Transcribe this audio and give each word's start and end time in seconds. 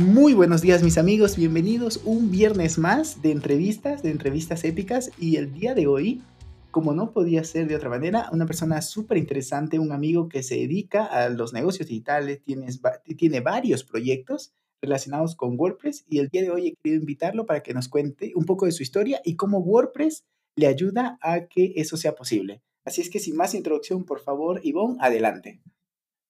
Muy 0.00 0.32
buenos 0.32 0.62
días 0.62 0.82
mis 0.82 0.96
amigos, 0.96 1.36
bienvenidos 1.36 2.00
un 2.06 2.30
viernes 2.30 2.78
más 2.78 3.20
de 3.20 3.32
entrevistas, 3.32 4.02
de 4.02 4.10
entrevistas 4.10 4.64
épicas 4.64 5.10
y 5.18 5.36
el 5.36 5.52
día 5.52 5.74
de 5.74 5.86
hoy, 5.86 6.22
como 6.70 6.94
no 6.94 7.10
podía 7.10 7.44
ser 7.44 7.68
de 7.68 7.76
otra 7.76 7.90
manera, 7.90 8.30
una 8.32 8.46
persona 8.46 8.80
súper 8.80 9.18
interesante, 9.18 9.78
un 9.78 9.92
amigo 9.92 10.30
que 10.30 10.42
se 10.42 10.54
dedica 10.54 11.04
a 11.04 11.28
los 11.28 11.52
negocios 11.52 11.86
digitales, 11.86 12.40
tiene, 12.42 13.40
varios 13.40 13.84
proyectos 13.84 14.54
relacionados 14.80 15.36
con 15.36 15.60
WordPress 15.60 16.06
y 16.08 16.20
el 16.20 16.28
día 16.28 16.42
de 16.42 16.50
hoy 16.50 16.68
he 16.68 16.74
querido 16.76 16.98
invitarlo 16.98 17.44
para 17.44 17.62
que 17.62 17.74
nos 17.74 17.88
cuente 17.88 18.32
un 18.34 18.46
poco 18.46 18.64
de 18.64 18.72
su 18.72 18.82
historia 18.82 19.20
y 19.22 19.36
cómo 19.36 19.58
WordPress 19.58 20.24
le 20.56 20.66
ayuda 20.66 21.18
a 21.20 21.40
que 21.44 21.74
eso 21.76 21.98
sea 21.98 22.14
posible. 22.14 22.62
Así 22.86 23.02
es 23.02 23.10
que 23.10 23.18
sin 23.18 23.36
más 23.36 23.54
introducción, 23.54 24.04
por 24.04 24.20
favor, 24.20 24.60
Ivonne, 24.62 24.96
adelante. 24.98 25.60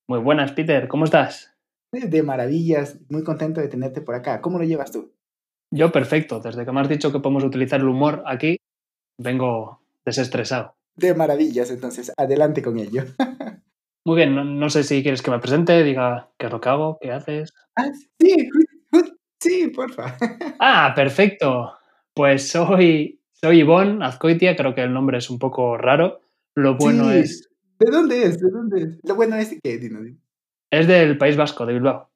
Muy 0.09 0.19
buenas, 0.19 0.51
Peter, 0.51 0.89
¿cómo 0.89 1.05
estás? 1.05 1.53
De 1.93 2.23
maravillas, 2.23 2.99
muy 3.09 3.25
contento 3.25 3.61
de 3.61 3.69
tenerte 3.69 4.01
por 4.01 4.15
acá. 4.15 4.41
¿Cómo 4.41 4.59
lo 4.59 4.65
llevas 4.65 4.93
tú? 4.93 5.13
Yo 5.73 5.91
perfecto, 5.91 6.41
desde 6.41 6.65
que 6.65 6.73
me 6.73 6.81
has 6.81 6.89
dicho 6.89 7.13
que 7.13 7.21
podemos 7.21 7.45
utilizar 7.45 7.81
el 7.81 7.89
humor 7.89 8.23
aquí, 8.27 8.59
vengo 9.19 9.83
desestresado. 10.05 10.77
De 10.97 11.15
maravillas, 11.15 11.71
entonces, 11.71 12.13
adelante 12.17 12.63
con 12.63 12.79
ello. 12.79 13.05
Muy 14.05 14.17
bien, 14.17 14.59
no, 14.59 14.71
sé 14.71 14.83
si 14.85 15.03
quieres 15.03 15.23
que 15.23 15.31
me 15.31 15.41
presente, 15.41 15.83
diga 15.83 16.31
qué 16.39 16.47
es 16.47 16.53
lo 16.53 16.61
que 16.61 16.69
hago, 16.69 16.99
qué 17.01 17.13
haces. 17.13 17.53
Ah, 17.77 17.91
sí, 18.19 18.49
sí, 19.41 19.69
porfa. 19.69 20.17
Ah, 20.59 20.93
perfecto. 20.95 21.73
Pues 22.15 22.49
soy, 22.49 23.21
soy 23.33 23.61
Ivonne 23.61 24.05
Azcoitia, 24.05 24.57
creo 24.57 24.75
que 24.75 24.83
el 24.83 24.93
nombre 24.93 25.19
es 25.19 25.29
un 25.29 25.39
poco 25.39 25.77
raro. 25.77 26.21
Lo 26.55 26.77
bueno 26.77 27.11
es... 27.11 27.49
¿De 27.79 27.91
dónde 27.91 28.25
es? 28.25 28.41
¿De 28.41 28.51
dónde 28.51 28.83
es? 28.83 28.99
Lo 29.05 29.15
bueno 29.15 29.37
es 29.37 29.57
que... 29.63 29.79
Dino, 29.79 30.01
es 30.71 30.87
del 30.87 31.19
País 31.19 31.37
Vasco, 31.37 31.67
de 31.67 31.75
Bilbao. 31.75 32.11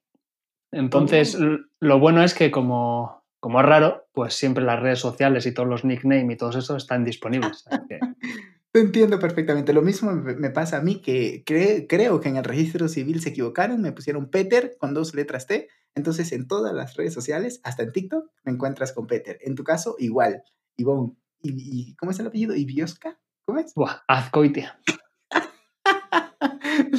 Entonces, 0.71 1.37
lo 1.79 1.99
bueno 1.99 2.23
es 2.23 2.33
que 2.33 2.51
como, 2.51 3.23
como 3.39 3.59
es 3.59 3.65
raro, 3.65 4.07
pues 4.11 4.33
siempre 4.33 4.63
las 4.63 4.79
redes 4.79 4.99
sociales 4.99 5.45
y 5.45 5.53
todos 5.53 5.69
los 5.69 5.85
nicknames 5.85 6.35
y 6.35 6.37
todo 6.37 6.57
eso 6.57 6.75
están 6.75 7.03
disponibles. 7.05 7.65
Te 8.73 8.81
entiendo 8.81 9.19
perfectamente. 9.19 9.71
Lo 9.71 9.81
mismo 9.81 10.11
me 10.11 10.49
pasa 10.49 10.77
a 10.77 10.81
mí, 10.81 11.01
que 11.01 11.45
creo 11.45 12.19
que 12.19 12.27
en 12.27 12.35
el 12.35 12.43
registro 12.43 12.89
civil 12.89 13.21
se 13.21 13.29
equivocaron, 13.29 13.81
me 13.81 13.93
pusieron 13.93 14.29
Peter 14.29 14.75
con 14.77 14.93
dos 14.93 15.15
letras 15.15 15.47
T. 15.47 15.69
Entonces, 15.95 16.33
en 16.33 16.45
todas 16.45 16.73
las 16.73 16.97
redes 16.97 17.13
sociales, 17.13 17.61
hasta 17.63 17.83
en 17.83 17.93
TikTok, 17.93 18.29
me 18.43 18.51
encuentras 18.51 18.91
con 18.91 19.07
Peter. 19.07 19.37
En 19.39 19.55
tu 19.55 19.63
caso, 19.63 19.95
igual. 19.97 20.43
Ivonne. 20.75 21.13
¿Y, 21.41 21.95
cómo 21.95 22.11
es 22.11 22.19
el 22.19 22.27
apellido? 22.27 22.53
¿Ibioska? 22.53 23.17
¿Cómo 23.45 23.59
es? 23.59 23.73
Buah, 23.75 24.01
Azcoitia. 24.09 24.77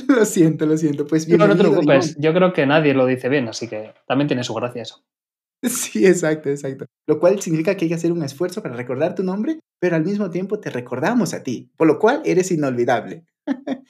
Lo 0.08 0.24
siento, 0.24 0.66
lo 0.66 0.76
siento. 0.76 1.06
Pues 1.06 1.26
bien. 1.26 1.38
No, 1.38 1.46
no 1.46 1.56
te 1.56 1.64
preocupes, 1.64 2.16
yo 2.18 2.32
creo 2.32 2.52
que 2.52 2.66
nadie 2.66 2.94
lo 2.94 3.06
dice 3.06 3.28
bien, 3.28 3.48
así 3.48 3.68
que 3.68 3.92
también 4.06 4.28
tiene 4.28 4.44
su 4.44 4.54
gracia 4.54 4.82
eso. 4.82 5.04
Sí, 5.62 6.06
exacto, 6.06 6.50
exacto. 6.50 6.86
Lo 7.06 7.18
cual 7.18 7.40
significa 7.40 7.76
que 7.76 7.86
hay 7.86 7.88
que 7.88 7.94
hacer 7.94 8.12
un 8.12 8.22
esfuerzo 8.22 8.62
para 8.62 8.76
recordar 8.76 9.14
tu 9.14 9.22
nombre, 9.22 9.58
pero 9.80 9.96
al 9.96 10.04
mismo 10.04 10.30
tiempo 10.30 10.60
te 10.60 10.70
recordamos 10.70 11.34
a 11.34 11.42
ti, 11.42 11.70
por 11.76 11.86
lo 11.86 11.98
cual 11.98 12.22
eres 12.24 12.50
inolvidable. 12.50 13.24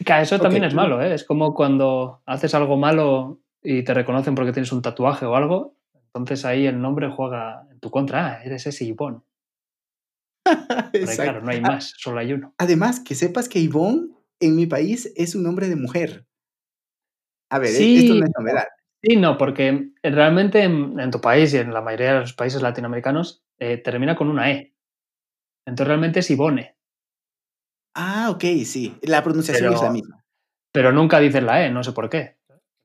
Que 0.04 0.20
eso 0.20 0.38
también 0.40 0.64
es 0.64 0.74
malo, 0.74 1.02
¿eh? 1.02 1.14
Es 1.14 1.24
como 1.24 1.54
cuando 1.54 2.22
haces 2.26 2.54
algo 2.54 2.76
malo 2.76 3.40
y 3.62 3.82
te 3.82 3.94
reconocen 3.94 4.34
porque 4.34 4.52
tienes 4.52 4.72
un 4.72 4.82
tatuaje 4.82 5.26
o 5.26 5.34
algo, 5.34 5.76
entonces 6.14 6.44
ahí 6.44 6.66
el 6.66 6.80
nombre 6.80 7.10
juega 7.10 7.66
en 7.70 7.80
tu 7.80 7.90
contra. 7.90 8.26
Ah, 8.26 8.42
eres 8.44 8.66
ese 8.66 8.84
Ivonne. 8.84 9.20
claro, 11.16 11.42
no 11.42 11.50
hay 11.50 11.60
más, 11.60 11.94
solo 11.96 12.20
hay 12.20 12.32
uno. 12.32 12.54
Además, 12.58 13.00
que 13.00 13.14
sepas 13.14 13.48
que 13.48 13.58
Ivonne 13.58 14.15
en 14.40 14.56
mi 14.56 14.66
país 14.66 15.12
es 15.16 15.34
un 15.34 15.42
nombre 15.42 15.68
de 15.68 15.76
mujer. 15.76 16.26
A 17.50 17.58
ver, 17.58 17.70
e, 17.70 17.98
esto 17.98 18.14
no 18.14 18.24
es 18.24 18.32
novedad. 18.38 18.66
Sí, 19.02 19.16
no, 19.16 19.38
porque 19.38 19.90
realmente 20.02 20.62
en, 20.62 21.10
tu 21.10 21.20
país 21.20 21.54
y 21.54 21.58
en 21.58 21.72
la 21.72 21.80
mayoría 21.80 22.14
de 22.14 22.20
los 22.20 22.32
países 22.32 22.62
latinoamericanos 22.62 23.44
eh, 23.58 23.76
termina 23.76 24.16
con 24.16 24.28
una 24.28 24.50
E. 24.50 24.74
Entonces 25.66 25.86
realmente 25.86 26.20
es 26.20 26.30
Ivone. 26.30 26.76
Ah, 27.94 28.30
ok, 28.30 28.44
sí. 28.64 28.96
La 29.02 29.22
pronunciación 29.22 29.72
es 29.72 29.80
la 29.80 29.90
misma. 29.90 30.24
Pero 30.72 30.92
nunca 30.92 31.20
dices 31.20 31.42
la 31.42 31.64
E, 31.64 31.70
no 31.70 31.82
sé 31.84 31.92
por 31.92 32.10
qué. 32.10 32.36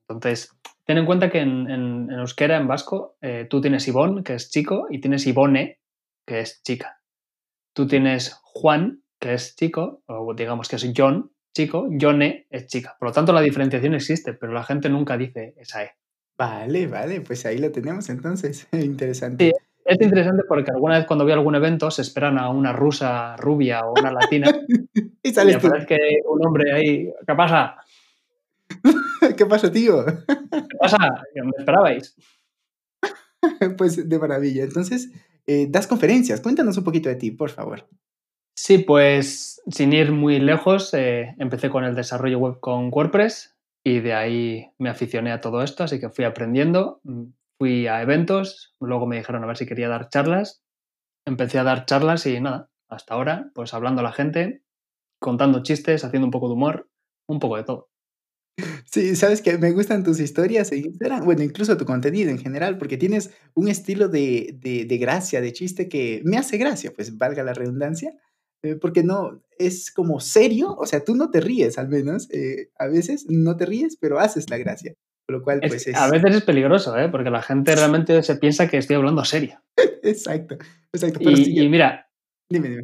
Entonces, 0.07 0.55
ten 0.85 0.97
en 0.97 1.05
cuenta 1.05 1.29
que 1.29 1.39
en, 1.39 2.09
euskera, 2.11 2.57
en 2.57 2.67
vasco, 2.67 3.17
eh, 3.21 3.47
tú 3.49 3.61
tienes 3.61 3.87
Ivón, 3.87 4.23
que 4.23 4.35
es 4.35 4.49
chico, 4.49 4.87
y 4.89 4.99
tienes 4.99 5.25
Ivone, 5.27 5.79
que 6.25 6.41
es 6.41 6.61
chica. 6.63 7.01
Tú 7.73 7.87
tienes 7.87 8.39
Juan, 8.43 9.03
que 9.19 9.33
es 9.33 9.55
chico, 9.55 10.03
o 10.05 10.33
digamos 10.33 10.67
que 10.69 10.75
es 10.75 10.93
John, 10.95 11.31
chico, 11.53 11.87
Yone 11.89 12.47
es 12.49 12.67
chica. 12.67 12.95
Por 12.99 13.09
lo 13.09 13.13
tanto, 13.13 13.33
la 13.33 13.41
diferenciación 13.41 13.93
existe, 13.93 14.33
pero 14.33 14.53
la 14.53 14.63
gente 14.63 14.89
nunca 14.89 15.17
dice 15.17 15.53
esa 15.57 15.83
E. 15.83 15.91
Vale, 16.37 16.87
vale, 16.87 17.21
pues 17.21 17.45
ahí 17.45 17.57
lo 17.57 17.71
tenemos 17.71 18.09
entonces. 18.09 18.67
interesante. 18.71 19.45
Sí, 19.45 19.51
es 19.85 20.01
interesante 20.01 20.43
porque 20.47 20.71
alguna 20.71 20.97
vez 20.97 21.05
cuando 21.05 21.25
voy 21.25 21.31
a 21.31 21.35
algún 21.35 21.55
evento 21.55 21.91
se 21.91 22.01
esperan 22.01 22.37
a 22.37 22.49
una 22.49 22.73
rusa 22.73 23.35
rubia 23.37 23.81
o 23.81 23.93
una 23.99 24.11
latina 24.11 24.49
y 25.23 25.33
sale 25.33 25.57
que 25.87 25.97
un 26.27 26.45
hombre 26.45 26.71
ahí, 26.71 27.13
¿qué 27.27 27.35
pasa? 27.35 27.75
¿Qué 29.37 29.45
pasa, 29.45 29.71
tío? 29.71 30.05
¿Qué 30.05 30.77
pasa? 30.79 30.97
¿Qué 31.33 31.41
me 31.43 31.51
esperabais? 31.57 32.15
pues 33.77 34.07
de 34.07 34.19
maravilla. 34.19 34.63
Entonces, 34.63 35.09
eh, 35.47 35.67
das 35.69 35.87
conferencias. 35.87 36.41
Cuéntanos 36.41 36.77
un 36.77 36.83
poquito 36.83 37.09
de 37.09 37.15
ti, 37.15 37.31
por 37.31 37.49
favor. 37.49 37.87
Sí, 38.55 38.79
pues 38.79 39.61
sin 39.69 39.93
ir 39.93 40.11
muy 40.11 40.39
lejos, 40.39 40.93
eh, 40.93 41.35
empecé 41.39 41.69
con 41.69 41.83
el 41.83 41.95
desarrollo 41.95 42.37
web 42.39 42.59
con 42.59 42.89
WordPress 42.93 43.55
y 43.83 43.99
de 43.99 44.13
ahí 44.13 44.71
me 44.77 44.89
aficioné 44.89 45.31
a 45.31 45.41
todo 45.41 45.63
esto, 45.63 45.83
así 45.83 45.99
que 45.99 46.09
fui 46.09 46.25
aprendiendo, 46.25 46.99
mm, 47.03 47.23
fui 47.57 47.87
a 47.87 48.01
eventos, 48.01 48.75
luego 48.79 49.07
me 49.07 49.17
dijeron 49.17 49.43
a 49.43 49.47
ver 49.47 49.57
si 49.57 49.65
quería 49.65 49.87
dar 49.89 50.09
charlas, 50.09 50.63
empecé 51.25 51.59
a 51.59 51.63
dar 51.63 51.85
charlas 51.85 52.25
y 52.27 52.39
nada, 52.41 52.69
hasta 52.89 53.15
ahora, 53.15 53.51
pues 53.55 53.73
hablando 53.73 54.01
a 54.01 54.05
la 54.05 54.13
gente, 54.13 54.63
contando 55.19 55.63
chistes, 55.63 56.05
haciendo 56.05 56.27
un 56.27 56.31
poco 56.31 56.47
de 56.49 56.55
humor, 56.55 56.89
un 57.27 57.39
poco 57.39 57.57
de 57.57 57.63
todo. 57.63 57.89
Sí, 58.85 59.15
sabes 59.15 59.41
que 59.41 59.57
me 59.57 59.71
gustan 59.71 60.03
tus 60.03 60.19
historias 60.19 60.71
bueno, 61.23 61.43
incluso 61.43 61.77
tu 61.77 61.85
contenido 61.85 62.29
en 62.29 62.37
general, 62.39 62.77
porque 62.77 62.97
tienes 62.97 63.31
un 63.53 63.67
estilo 63.69 64.07
de, 64.09 64.55
de, 64.59 64.85
de 64.85 64.97
gracia, 64.97 65.41
de 65.41 65.53
chiste 65.53 65.87
que 65.89 66.21
me 66.25 66.37
hace 66.37 66.57
gracia, 66.57 66.91
pues 66.95 67.17
valga 67.17 67.43
la 67.43 67.53
redundancia, 67.53 68.13
eh, 68.63 68.75
porque 68.75 69.03
no, 69.03 69.41
es 69.57 69.91
como 69.91 70.19
serio, 70.19 70.75
o 70.77 70.85
sea, 70.85 71.03
tú 71.03 71.15
no 71.15 71.31
te 71.31 71.41
ríes 71.41 71.79
al 71.79 71.89
menos, 71.89 72.29
eh, 72.31 72.69
a 72.77 72.87
veces 72.87 73.25
no 73.27 73.57
te 73.57 73.65
ríes, 73.65 73.97
pero 73.99 74.19
haces 74.19 74.49
la 74.49 74.57
gracia. 74.57 74.93
Lo 75.27 75.41
cual, 75.41 75.61
pues 75.65 75.87
A 75.95 76.09
veces 76.09 76.35
es 76.35 76.43
peligroso, 76.43 76.97
¿eh? 76.97 77.07
porque 77.09 77.29
la 77.29 77.41
gente 77.41 77.73
realmente 77.73 78.21
se 78.21 78.35
piensa 78.35 78.67
que 78.67 78.77
estoy 78.77 78.97
hablando 78.97 79.23
serio. 79.23 79.61
exacto, 80.03 80.57
exacto. 80.91 81.19
y, 81.21 81.69
mira, 81.69 82.09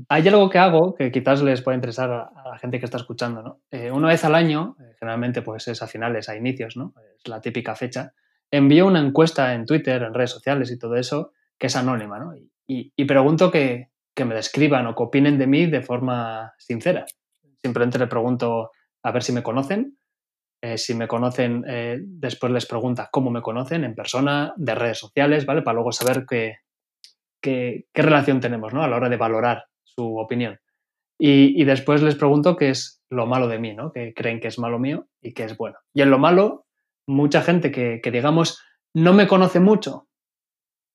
hay 0.07 0.27
algo 0.27 0.49
que 0.49 0.57
hago 0.57 0.95
que 0.95 1.11
quizás 1.11 1.41
les 1.43 1.61
pueda 1.61 1.75
interesar 1.75 2.09
a, 2.09 2.49
la 2.49 2.57
gente 2.57 2.79
que 2.79 2.85
está 2.85 2.97
escuchando, 2.97 3.43
¿no? 3.43 3.61
una 3.93 4.07
vez 4.07 4.23
al 4.23 4.33
año, 4.33 4.77
generalmente 4.99 5.41
pues 5.41 5.67
es 5.67 5.81
a 5.81 5.87
finales, 5.87 6.29
a 6.29 6.37
inicios, 6.37 6.77
¿no? 6.77 6.93
Es 7.17 7.27
la 7.27 7.41
típica 7.41 7.75
fecha. 7.75 8.13
Envío 8.49 8.87
una 8.87 9.01
encuesta 9.01 9.53
en 9.53 9.65
Twitter, 9.65 10.01
en 10.03 10.13
redes 10.13 10.31
sociales 10.31 10.71
y 10.71 10.79
todo 10.79 10.95
eso, 10.95 11.33
que 11.59 11.67
es 11.67 11.75
anónima, 11.75 12.17
¿no? 12.17 12.33
Y, 12.65 12.93
y 12.95 13.05
pregunto 13.05 13.51
que, 13.51 13.89
que 14.17 14.25
me 14.25 14.33
describan 14.33 14.87
o 14.87 14.95
que 14.95 15.03
opinen 15.03 15.37
de 15.37 15.45
mí 15.45 15.67
de 15.67 15.83
forma 15.83 16.51
sincera. 16.57 17.05
Simplemente 17.61 17.99
le 17.99 18.07
pregunto 18.07 18.71
a 19.03 19.11
ver 19.11 19.21
si 19.21 19.31
me 19.31 19.43
conocen. 19.43 19.95
Eh, 20.59 20.79
si 20.79 20.95
me 20.95 21.07
conocen, 21.07 21.63
eh, 21.67 21.99
después 22.01 22.51
les 22.51 22.65
pregunta 22.65 23.09
cómo 23.11 23.29
me 23.29 23.43
conocen 23.43 23.83
en 23.83 23.93
persona, 23.93 24.53
de 24.57 24.73
redes 24.73 24.97
sociales, 24.97 25.45
¿vale? 25.45 25.61
Para 25.61 25.75
luego 25.75 25.91
saber 25.91 26.25
qué, 26.27 26.55
qué, 27.39 27.85
relación 27.93 28.39
tenemos, 28.39 28.73
¿no? 28.73 28.81
A 28.81 28.87
la 28.87 28.95
hora 28.95 29.07
de 29.07 29.17
valorar 29.17 29.65
su 29.83 30.17
opinión. 30.17 30.57
Y, 31.19 31.63
después 31.63 32.01
les 32.01 32.15
pregunto 32.15 32.55
qué 32.55 32.69
es 32.69 33.03
lo 33.09 33.27
malo 33.27 33.47
de 33.47 33.59
mí, 33.59 33.75
¿no? 33.75 33.91
Que 33.91 34.13
creen 34.15 34.39
que 34.39 34.47
es 34.47 34.57
malo 34.57 34.79
mío 34.79 35.07
y 35.21 35.33
qué 35.33 35.43
es 35.43 35.57
bueno. 35.57 35.77
Y 35.93 36.01
en 36.01 36.09
lo 36.09 36.17
malo, 36.17 36.65
mucha 37.07 37.41
gente 37.41 37.71
que, 37.71 38.01
que 38.01 38.11
digamos, 38.11 38.59
no 38.95 39.13
me 39.13 39.27
conoce 39.27 39.59
mucho, 39.59 40.07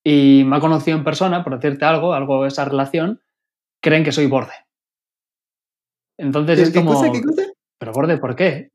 y 0.04 0.43
me 0.44 0.56
ha 0.56 0.60
conocido 0.60 0.96
en 0.99 1.04
persona, 1.04 1.44
por 1.44 1.58
decirte 1.58 1.84
algo, 1.84 2.14
algo 2.14 2.43
de 2.43 2.49
esa 2.49 2.64
relación, 2.64 3.20
creen 3.81 4.04
que 4.04 4.12
soy 4.12 4.26
borde. 4.26 4.52
Entonces 6.19 6.58
es 6.58 6.75
como... 6.75 6.94
Cosa, 6.94 7.12
¿Pero 7.78 7.93
borde 7.93 8.19
por 8.19 8.37
qué? 8.37 8.70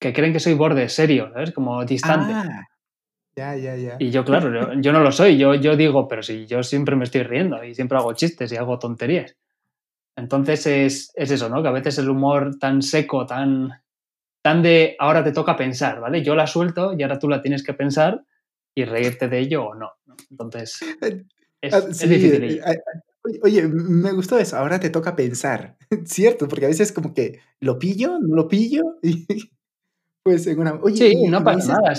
Que 0.00 0.12
creen 0.12 0.32
que 0.32 0.40
soy 0.40 0.54
borde, 0.54 0.88
serio, 0.88 1.30
¿sabes? 1.32 1.52
Como 1.52 1.84
distante. 1.84 2.32
Ah, 2.32 2.66
Ya, 3.36 3.56
ya, 3.56 3.76
ya. 3.76 3.96
Y 3.98 4.10
yo, 4.10 4.24
claro, 4.24 4.74
yo, 4.80 4.92
no 4.92 5.00
lo 5.00 5.12
soy. 5.12 5.38
Yo, 5.38 5.54
yo 5.54 5.76
digo, 5.76 6.06
pero 6.06 6.22
si 6.22 6.46
yo 6.46 6.62
siempre 6.62 6.96
me 6.96 7.04
estoy 7.04 7.22
riendo 7.22 7.62
y 7.64 7.74
siempre 7.74 7.98
hago 7.98 8.12
chistes 8.12 8.52
y 8.52 8.56
hago 8.56 8.78
tonterías. 8.78 9.36
Entonces 10.16 10.66
es, 10.66 11.12
es 11.14 11.30
eso, 11.30 11.48
¿no? 11.48 11.62
Que 11.62 11.68
a 11.68 11.72
veces 11.72 11.98
el 11.98 12.10
humor 12.10 12.58
tan 12.58 12.82
seco, 12.82 13.24
tan, 13.24 13.82
tan 14.42 14.62
de 14.62 14.96
ahora 14.98 15.24
te 15.24 15.32
toca 15.32 15.56
pensar, 15.56 16.00
¿vale? 16.00 16.22
Yo 16.22 16.34
la 16.34 16.46
suelto 16.46 16.92
y 16.92 17.02
ahora 17.02 17.18
tú 17.18 17.28
la 17.28 17.40
tienes 17.40 17.62
que 17.62 17.72
pensar 17.72 18.22
y 18.74 18.84
reírte 18.84 19.28
de 19.28 19.38
ello 19.38 19.66
o 19.66 19.74
no. 19.74 19.92
Entonces, 20.30 20.80
es, 21.60 21.74
ah, 21.74 21.80
difícil. 21.80 22.44
Eh, 22.44 22.60
oye, 23.42 23.68
me 23.68 24.12
gustó 24.12 24.38
eso, 24.38 24.56
ahora 24.56 24.80
te 24.80 24.90
toca 24.90 25.14
pensar, 25.14 25.76
¿cierto? 26.04 26.48
Porque 26.48 26.66
a 26.66 26.68
veces 26.68 26.92
como 26.92 27.14
que 27.14 27.40
lo 27.60 27.78
pillo, 27.78 28.18
no 28.18 28.34
lo 28.34 28.48
pillo, 28.48 28.98
y 29.02 29.26
pues 30.24 30.46
en 30.46 30.60
una... 30.60 30.74
Oye, 30.74 31.10
sí, 31.10 31.28
no 31.28 31.42
pasa 31.42 31.74
nada, 31.74 31.94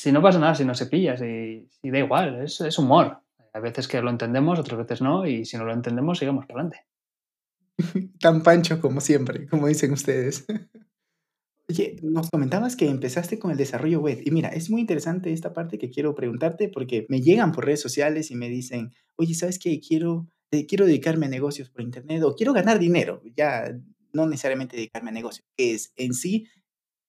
si, 0.00 0.12
no 0.12 0.22
pasa 0.22 0.38
nada, 0.38 0.54
si 0.54 0.64
no 0.64 0.74
se 0.74 0.86
pilla, 0.86 1.16
si, 1.16 1.68
da 1.82 1.98
igual, 1.98 2.42
es, 2.42 2.60
es 2.60 2.78
humor. 2.78 3.20
Hay 3.52 3.62
veces 3.62 3.88
que 3.88 4.00
lo 4.00 4.10
entendemos, 4.10 4.58
otras 4.58 4.78
veces 4.78 5.00
no, 5.00 5.26
y 5.26 5.44
si 5.44 5.56
no 5.56 5.64
lo 5.64 5.72
entendemos, 5.72 6.18
sigamos 6.18 6.46
para 6.46 6.60
adelante. 6.60 6.86
Tan 8.20 8.42
pancho 8.42 8.80
como 8.80 9.00
siempre, 9.00 9.48
como 9.48 9.66
dicen 9.66 9.92
ustedes. 9.92 10.46
Oye, 11.70 11.96
nos 12.02 12.30
comentabas 12.30 12.76
que 12.76 12.88
empezaste 12.88 13.38
con 13.38 13.50
el 13.50 13.58
desarrollo 13.58 14.00
web. 14.00 14.20
Y 14.24 14.30
mira, 14.30 14.48
es 14.48 14.70
muy 14.70 14.80
interesante 14.80 15.32
esta 15.32 15.52
parte 15.52 15.76
que 15.76 15.90
quiero 15.90 16.14
preguntarte 16.14 16.70
porque 16.70 17.04
me 17.10 17.20
llegan 17.20 17.52
por 17.52 17.66
redes 17.66 17.82
sociales 17.82 18.30
y 18.30 18.36
me 18.36 18.48
dicen, 18.48 18.94
oye, 19.16 19.34
¿sabes 19.34 19.58
qué? 19.58 19.78
Quiero, 19.78 20.28
eh, 20.50 20.66
quiero 20.66 20.86
dedicarme 20.86 21.26
a 21.26 21.28
negocios 21.28 21.68
por 21.68 21.82
internet 21.82 22.22
o 22.22 22.34
quiero 22.34 22.54
ganar 22.54 22.78
dinero. 22.78 23.20
Ya 23.36 23.78
no 24.14 24.26
necesariamente 24.26 24.76
dedicarme 24.76 25.10
a 25.10 25.12
negocios, 25.12 25.46
que 25.56 25.74
es 25.74 25.92
en 25.96 26.14
sí, 26.14 26.46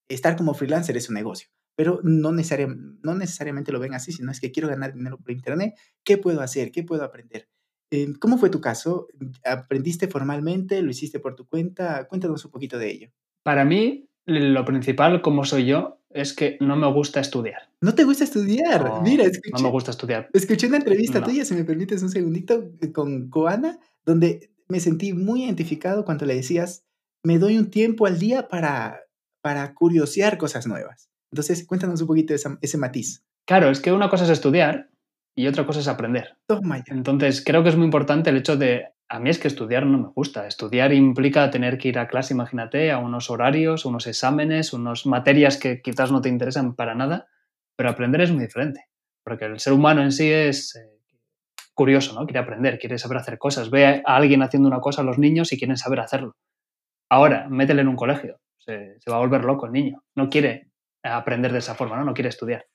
estar 0.10 0.36
como 0.36 0.54
freelancer 0.54 0.98
es 0.98 1.08
un 1.08 1.16
negocio, 1.16 1.50
pero 1.78 2.02
no, 2.04 2.32
no 2.32 3.16
necesariamente 3.16 3.72
lo 3.72 3.80
ven 3.80 3.94
así, 3.94 4.12
sino 4.12 4.32
es 4.32 4.42
que 4.42 4.52
quiero 4.52 4.68
ganar 4.68 4.94
dinero 4.94 5.18
por 5.18 5.32
internet. 5.32 5.76
¿Qué 6.04 6.18
puedo 6.18 6.42
hacer? 6.42 6.72
¿Qué 6.72 6.84
puedo 6.84 7.04
aprender? 7.04 7.48
Em, 7.92 8.14
¿Cómo 8.16 8.38
fue 8.38 8.50
tu 8.50 8.60
caso? 8.60 9.08
¿Aprendiste 9.46 10.08
formalmente? 10.08 10.82
¿Lo 10.82 10.92
hiciste 10.92 11.20
por 11.20 11.36
tu 11.36 11.48
cuenta? 11.48 12.08
Cuéntanos 12.08 12.44
un 12.46 12.52
poquito 12.52 12.78
de 12.78 12.92
ello. 12.92 13.10
Para 13.44 13.66
mí, 13.66 14.10
lo 14.30 14.66
principal, 14.66 15.22
como 15.22 15.44
soy 15.44 15.66
yo, 15.66 16.00
es 16.10 16.34
que 16.34 16.58
no 16.60 16.76
me 16.76 16.92
gusta 16.92 17.20
estudiar. 17.20 17.70
¿No 17.82 17.94
te 17.94 18.04
gusta 18.04 18.24
estudiar? 18.24 19.02
Mira, 19.04 19.26
escuché, 19.26 19.52
no 19.52 19.64
me 19.64 19.70
gusta 19.70 19.92
estudiar. 19.92 20.30
Escuché 20.34 20.68
una 20.68 20.78
entrevista 20.78 21.24
tuya, 21.24 21.46
si 21.46 21.54
me 21.54 21.64
permites 21.64 22.02
un 22.02 22.10
segundito, 22.10 22.72
con 22.94 23.30
Coana, 23.30 23.80
donde 24.06 24.52
me 24.68 24.80
sentí 24.80 25.14
muy 25.14 25.44
identificado 25.44 26.06
cuando 26.06 26.26
le 26.26 26.36
decías, 26.36 26.84
me 27.24 27.38
doy 27.38 27.58
un 27.58 27.70
tiempo 27.70 28.06
al 28.06 28.20
día 28.20 28.48
para, 28.48 29.02
para 29.42 29.74
curiosear 29.74 30.38
cosas 30.38 30.68
nuevas. 30.68 31.10
Entonces, 31.32 31.66
cuéntanos 31.66 32.02
un 32.02 32.08
poquito 32.08 32.34
ese, 32.34 32.50
ese 32.62 32.78
matiz. 32.78 33.24
Claro, 33.46 33.70
es 33.70 33.80
que 33.80 33.92
una 33.92 34.10
cosa 34.10 34.24
es 34.24 34.30
estudiar 34.30 34.90
y 35.36 35.48
otra 35.48 35.66
cosa 35.66 35.80
es 35.80 35.88
aprender. 35.88 36.38
Toma 36.48 36.84
Entonces, 36.88 37.44
creo 37.46 37.64
que 37.64 37.70
es 37.70 37.76
muy 37.76 37.86
importante 37.86 38.30
el 38.30 38.38
hecho 38.38 38.58
de 38.58 38.90
a 39.10 39.20
mí 39.20 39.32
es 39.32 39.40
que 39.40 39.48
estudiar 39.48 39.88
no 39.88 39.98
me 39.98 40.08
gusta. 40.10 40.46
Estudiar 40.46 40.94
implica 40.94 41.50
tener 41.50 41.80
que 41.80 41.88
ir 41.90 41.98
a 41.98 42.08
clase, 42.08 42.34
imagínate, 42.36 42.92
a 42.92 43.00
unos 43.00 43.32
horarios, 43.32 43.86
unos 43.86 44.06
exámenes, 44.06 44.72
unas 44.72 45.08
materias 45.08 45.58
que 45.58 45.82
quizás 45.82 46.12
no 46.12 46.22
te 46.22 46.30
interesan 46.30 46.76
para 46.76 46.94
nada, 46.94 47.28
pero 47.76 47.90
aprender 47.90 48.22
es 48.22 48.32
muy 48.32 48.42
diferente, 48.42 48.86
porque 49.24 49.46
el 49.46 49.60
ser 49.60 49.74
humano 49.74 50.04
en 50.04 50.12
sí 50.12 50.32
es 50.32 50.76
eh, 50.76 51.00
curioso, 51.74 52.14
¿no? 52.14 52.28
Quiere 52.28 52.40
aprender, 52.40 52.78
quiere 52.78 53.00
saber 53.00 53.18
hacer 53.18 53.40
cosas. 53.40 53.72
Ve 53.72 54.04
a 54.06 54.16
alguien 54.16 54.44
haciendo 54.44 54.68
una 54.68 54.80
cosa 54.80 55.02
a 55.02 55.06
los 55.06 55.18
niños 55.18 55.52
y 55.52 55.58
quieren 55.58 55.78
saber 55.78 56.02
hacerlo. 56.02 56.36
Ahora, 57.10 57.48
métele 57.50 57.82
en 57.82 57.88
un 57.88 57.96
colegio, 57.96 58.40
se, 58.60 59.00
se 59.00 59.10
va 59.10 59.18
a 59.18 59.22
volver 59.22 59.44
loco 59.44 59.66
el 59.66 59.72
niño. 59.72 60.04
No 60.16 60.30
quiere 60.30 60.70
aprender 61.02 61.52
de 61.52 61.60
esa 61.60 61.74
forma, 61.74 61.98
¿no? 61.98 62.06
No 62.06 62.14
quiere 62.14 62.30
estudiar. 62.30 62.68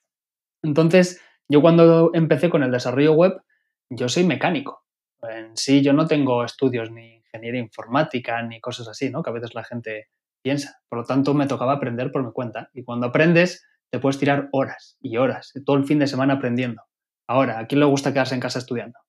Entonces, 0.63 1.21
yo 1.47 1.61
cuando 1.61 2.11
empecé 2.13 2.49
con 2.49 2.61
el 2.63 2.71
desarrollo 2.71 3.13
web, 3.13 3.41
yo 3.89 4.09
soy 4.09 4.25
mecánico 4.25 4.84
en 5.29 5.55
sí 5.57 5.81
yo 5.81 5.93
no 5.93 6.07
tengo 6.07 6.43
estudios 6.43 6.91
ni 6.91 7.15
ingeniería 7.15 7.61
informática 7.61 8.41
ni 8.41 8.59
cosas 8.61 8.87
así, 8.87 9.09
¿no? 9.09 9.23
Que 9.23 9.29
a 9.29 9.33
veces 9.33 9.53
la 9.53 9.63
gente 9.63 10.09
piensa. 10.41 10.81
Por 10.89 10.99
lo 10.99 11.05
tanto, 11.05 11.33
me 11.33 11.47
tocaba 11.47 11.73
aprender 11.73 12.11
por 12.11 12.23
mi 12.23 12.31
cuenta. 12.31 12.69
Y 12.73 12.83
cuando 12.83 13.07
aprendes, 13.07 13.65
te 13.91 13.99
puedes 13.99 14.19
tirar 14.19 14.49
horas 14.51 14.97
y 14.99 15.17
horas, 15.17 15.53
todo 15.65 15.77
el 15.77 15.85
fin 15.85 15.99
de 15.99 16.07
semana 16.07 16.35
aprendiendo. 16.35 16.83
Ahora, 17.27 17.59
¿a 17.59 17.67
quién 17.67 17.79
le 17.79 17.85
gusta 17.85 18.13
quedarse 18.13 18.35
en 18.35 18.41
casa 18.41 18.59
estudiando? 18.59 18.99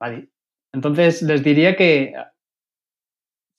Nadie. 0.00 0.30
Entonces, 0.72 1.22
les 1.22 1.42
diría 1.42 1.76
que 1.76 2.14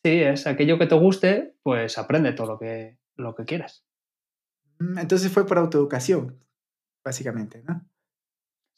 sí, 0.04 0.22
es 0.22 0.48
aquello 0.48 0.78
que 0.78 0.88
te 0.88 0.96
guste, 0.96 1.56
pues 1.64 1.98
aprende 1.98 2.34
todo 2.34 2.48
lo 2.48 2.60
que, 2.60 2.98
lo 3.16 3.36
que 3.36 3.46
quieras. 3.46 3.86
Mm, 4.80 4.98
entonces 4.98 5.32
fue 5.32 5.46
por 5.46 5.58
autoeducación, 5.58 6.44
básicamente, 7.04 7.64
¿no? 7.64 7.86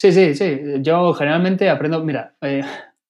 Sí, 0.04 0.12
sí, 0.12 0.36
sí. 0.36 0.60
Yo 0.82 1.14
generalmente 1.14 1.70
aprendo. 1.70 2.04
Mira, 2.04 2.36
eh, 2.42 2.62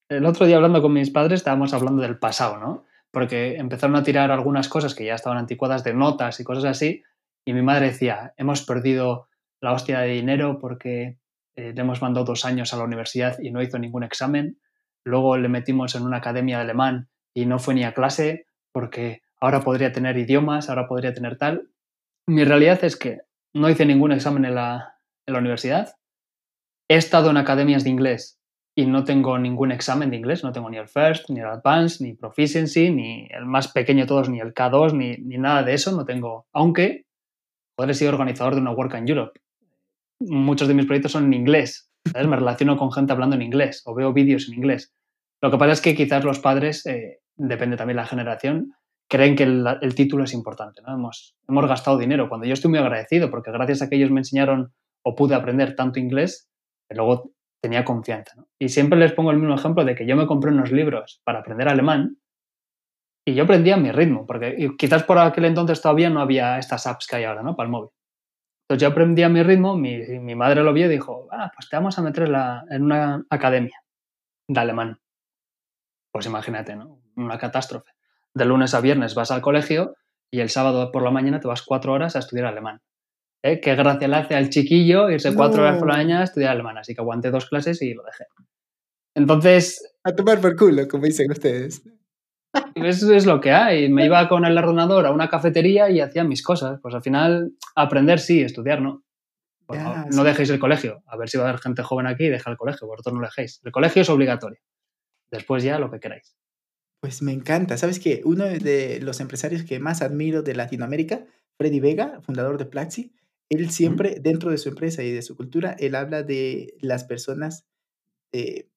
el 0.10 0.28
otro 0.28 0.46
día 0.46 0.58
hablando 0.58 0.80
con 0.80 0.94
mis 0.94 1.10
padres 1.10 1.40
estábamos 1.40 1.74
hablando 1.74 2.04
del 2.04 2.20
pasado, 2.20 2.60
¿no? 2.60 2.86
Porque 3.10 3.56
empezaron 3.56 3.96
a 3.96 4.04
tirar 4.04 4.30
algunas 4.30 4.70
cosas 4.70 4.94
que 4.94 5.04
ya 5.04 5.16
estaban 5.16 5.40
anticuadas 5.40 5.84
de 5.84 5.96
notas 5.96 6.40
y 6.40 6.44
cosas 6.44 6.66
así. 6.66 7.02
Y 7.46 7.54
mi 7.54 7.64
madre 7.64 7.88
decía: 7.88 8.36
Hemos 8.38 8.62
perdido 8.62 9.28
la 9.60 9.74
hostia 9.74 10.02
de 10.02 10.10
dinero 10.10 10.60
porque 10.60 11.18
eh, 11.56 11.74
le 11.74 11.82
hemos 11.82 12.00
mandado 12.04 12.28
dos 12.28 12.46
años 12.46 12.76
a 12.76 12.78
la 12.78 12.84
universidad 12.84 13.40
y 13.40 13.50
no 13.50 13.64
hizo 13.64 13.80
ningún 13.80 14.04
examen. 14.04 14.60
Luego 15.04 15.36
le 15.38 15.50
metimos 15.50 15.96
en 15.96 16.04
una 16.04 16.18
academia 16.18 16.58
de 16.58 16.66
alemán 16.66 17.10
y 17.34 17.48
no 17.48 17.58
fue 17.58 17.74
ni 17.74 17.86
a 17.86 17.96
clase 17.96 18.46
porque 18.72 19.24
ahora 19.42 19.62
podría 19.62 19.92
tener 19.92 20.16
idiomas, 20.16 20.70
ahora 20.70 20.88
podría 20.88 21.12
tener 21.12 21.40
tal. 21.40 21.70
Mi 22.28 22.44
realidad 22.44 22.84
es 22.84 22.96
que 22.98 23.22
no 23.52 23.68
hice 23.68 23.84
ningún 23.88 24.12
examen 24.12 24.46
en 24.46 24.54
la, 24.54 25.00
en 25.26 25.34
la 25.34 25.40
universidad, 25.40 25.96
he 26.88 26.96
estado 26.96 27.30
en 27.30 27.38
academias 27.38 27.84
de 27.84 27.90
inglés 27.90 28.40
y 28.76 28.86
no 28.86 29.04
tengo 29.04 29.38
ningún 29.38 29.72
examen 29.72 30.10
de 30.10 30.18
inglés, 30.18 30.44
no 30.44 30.52
tengo 30.52 30.70
ni 30.70 30.78
el 30.78 30.88
First, 30.88 31.30
ni 31.30 31.40
el 31.40 31.46
Advanced, 31.46 32.06
ni 32.06 32.14
Proficiency, 32.14 32.90
ni 32.90 33.28
el 33.30 33.46
más 33.46 33.68
pequeño 33.68 34.02
de 34.02 34.08
todos, 34.08 34.30
ni 34.30 34.40
el 34.40 34.54
K2, 34.54 34.94
ni, 34.94 35.18
ni 35.18 35.38
nada 35.38 35.64
de 35.64 35.74
eso, 35.74 35.96
no 35.96 36.06
tengo, 36.06 36.48
aunque 36.54 37.06
he 37.78 37.94
sido 37.94 38.12
organizador 38.12 38.56
de 38.56 38.62
una 38.62 38.72
Work 38.72 38.96
in 38.98 39.08
Europe. 39.08 39.40
Muchos 40.20 40.68
de 40.68 40.74
mis 40.74 40.86
proyectos 40.86 41.12
son 41.12 41.26
en 41.26 41.34
inglés, 41.34 41.90
me 42.14 42.36
relaciono 42.36 42.78
con 42.78 42.92
gente 42.92 43.14
hablando 43.14 43.36
en 43.36 43.42
inglés 43.42 43.82
o 43.86 43.94
veo 43.94 44.14
vídeos 44.14 44.48
en 44.48 44.56
inglés. 44.56 44.94
Lo 45.42 45.52
que 45.52 45.58
pasa 45.58 45.74
es 45.74 45.82
que 45.82 45.96
quizás 45.96 46.24
los 46.24 46.40
padres, 46.40 46.86
eh, 46.86 47.20
depende 47.36 47.78
también 47.78 47.98
de 47.98 48.04
la 48.04 48.08
generación, 48.08 48.74
creen 49.10 49.36
que 49.36 49.44
el, 49.44 49.96
título 49.96 50.24
es 50.24 50.34
importante. 50.34 50.82
Hemos, 50.88 51.36
hemos 51.48 51.68
gastado 51.68 51.98
dinero, 51.98 52.30
cuando 52.30 52.48
yo 52.48 52.54
estoy 52.54 52.70
muy 52.70 52.80
agradecido 52.80 53.30
porque 53.30 53.52
gracias 53.52 53.82
a 53.82 53.90
que 53.90 53.98
ellos 53.98 54.12
me 54.12 54.22
enseñaron 54.22 54.74
o 55.04 55.16
pude 55.16 55.36
aprender 55.36 55.76
tanto 55.76 56.00
inglés, 56.00 56.50
luego 56.94 57.32
tenía 57.62 57.86
confianza. 57.86 58.44
Y 58.60 58.70
siempre 58.70 59.00
les 59.00 59.14
pongo 59.14 59.32
el 59.32 59.38
mismo 59.38 59.56
ejemplo 59.56 59.86
de 59.86 59.96
que 59.96 60.06
yo 60.06 60.16
me 60.16 60.28
compré 60.28 60.52
unos 60.52 60.72
libros 60.72 61.22
para 61.24 61.40
aprender 61.40 61.70
alemán 61.70 62.18
y 63.26 63.36
yo 63.36 63.46
aprendía 63.46 63.76
a 63.76 63.78
mi 63.78 63.92
ritmo, 63.92 64.26
porque 64.26 64.70
quizás 64.78 65.04
por 65.04 65.18
aquel 65.18 65.46
entonces 65.46 65.82
todavía 65.82 66.10
no 66.10 66.20
había 66.20 66.60
estas 66.60 66.86
apps 66.88 67.08
que 67.08 67.16
hay 67.16 67.24
ahora, 67.24 67.42
¿no? 67.42 67.56
Para 67.56 67.68
el 67.68 67.72
móvil. 67.72 67.90
Entonces 68.64 68.82
yo 68.82 68.88
aprendí 68.90 69.24
a 69.24 69.30
mi 69.30 69.44
ritmo, 69.44 69.78
mi, 69.78 69.98
mi 70.20 70.36
madre 70.36 70.64
lo 70.64 70.74
vio 70.74 70.88
y 70.88 70.90
dijo, 70.90 71.28
ah, 71.32 71.52
pues 71.56 71.70
te 71.70 71.76
vamos 71.76 71.98
a 71.98 72.02
meter 72.02 72.30
en 72.70 72.84
una 72.84 73.24
academia 73.30 73.82
de 74.48 74.60
alemán. 74.60 75.00
Pues 76.12 76.26
imagínate, 76.26 76.76
¿no? 76.76 77.00
Una 77.16 77.38
catástrofe. 77.38 77.92
De 78.34 78.46
lunes 78.46 78.74
a 78.74 78.82
viernes 78.82 79.16
vas 79.16 79.32
al 79.32 79.42
colegio 79.42 79.96
y 80.32 80.40
el 80.40 80.50
sábado 80.50 80.92
por 80.92 81.04
la 81.04 81.12
mañana 81.12 81.40
te 81.40 81.48
vas 81.48 81.62
cuatro 81.62 81.94
horas 81.94 82.16
a 82.16 82.20
estudiar 82.20 82.48
alemán. 82.48 82.82
¿Eh? 83.44 83.60
qué 83.60 83.76
gracia 83.76 84.08
le 84.08 84.16
hace 84.16 84.36
al 84.36 84.50
chiquillo 84.50 85.10
irse 85.10 85.36
cuatro 85.36 85.62
horas 85.62 85.78
por 85.78 85.90
la 85.90 85.98
mañana 85.98 86.22
a 86.22 86.24
estudiar 86.24 86.52
alemán. 86.52 86.78
Así 86.78 86.96
que 86.96 87.02
aguanté 87.02 87.30
dos 87.30 87.46
clases 87.46 87.82
y 87.82 87.94
lo 87.94 88.04
dejé. 88.04 88.26
Entonces. 89.16 89.96
A 90.04 90.14
tomar 90.14 90.42
por 90.42 90.56
culo, 90.56 90.88
como 90.88 91.06
dicen 91.06 91.32
ustedes. 91.32 91.84
Eso 92.76 93.14
es 93.14 93.26
lo 93.26 93.40
que 93.40 93.52
hay. 93.52 93.90
Me 93.90 94.06
iba 94.06 94.28
con 94.30 94.46
el 94.46 94.58
ordenador 94.58 95.06
a 95.06 95.12
una 95.12 95.30
cafetería 95.30 95.90
y 95.90 96.00
hacía 96.00 96.24
mis 96.24 96.42
cosas. 96.42 96.80
Pues 96.82 96.96
al 96.96 97.04
final, 97.04 97.54
aprender 97.76 98.20
sí, 98.20 98.42
estudiar 98.42 98.82
no. 98.82 99.04
no 99.68 100.24
dejéis 100.24 100.50
el 100.50 100.60
colegio. 100.60 101.04
A 101.08 101.18
ver 101.18 101.30
si 101.30 101.38
va 101.38 101.46
a 101.46 101.50
haber 101.50 101.62
gente 101.62 101.84
joven 101.84 102.08
aquí 102.08 102.26
y 102.26 102.30
deja 102.30 102.50
el 102.50 102.58
colegio. 102.58 102.88
Vosotros 102.88 103.14
no 103.14 103.22
lo 103.22 103.28
dejéis. 103.28 103.62
El 103.64 103.72
colegio 103.72 104.02
es 104.02 104.10
obligatorio. 104.10 104.60
Después 105.32 105.64
ya 105.64 105.80
lo 105.80 105.90
que 105.92 106.00
queráis. 106.00 106.36
Pues 107.02 107.22
me 107.22 107.34
encanta. 107.34 107.78
¿Sabes 107.78 108.00
qué? 108.00 108.22
Uno 108.24 108.46
de 108.46 109.00
los 109.02 109.20
empresarios 109.20 109.64
que 109.64 109.80
más 109.80 110.02
admiro 110.02 110.42
de 110.42 110.56
Latinoamérica, 110.56 111.26
Freddy 111.58 111.80
Vega, 111.80 112.22
fundador 112.22 112.58
de 112.58 112.66
Platzi, 112.66 113.14
él 113.54 113.70
siempre, 113.70 114.18
dentro 114.22 114.52
de 114.52 114.58
su 114.58 114.70
empresa 114.70 115.04
y 115.04 115.12
de 115.12 115.22
su 115.22 115.36
cultura, 115.36 115.76
él 115.80 115.96
habla 115.96 116.24
de 116.24 116.76
las 116.82 117.04
personas, 117.04 117.66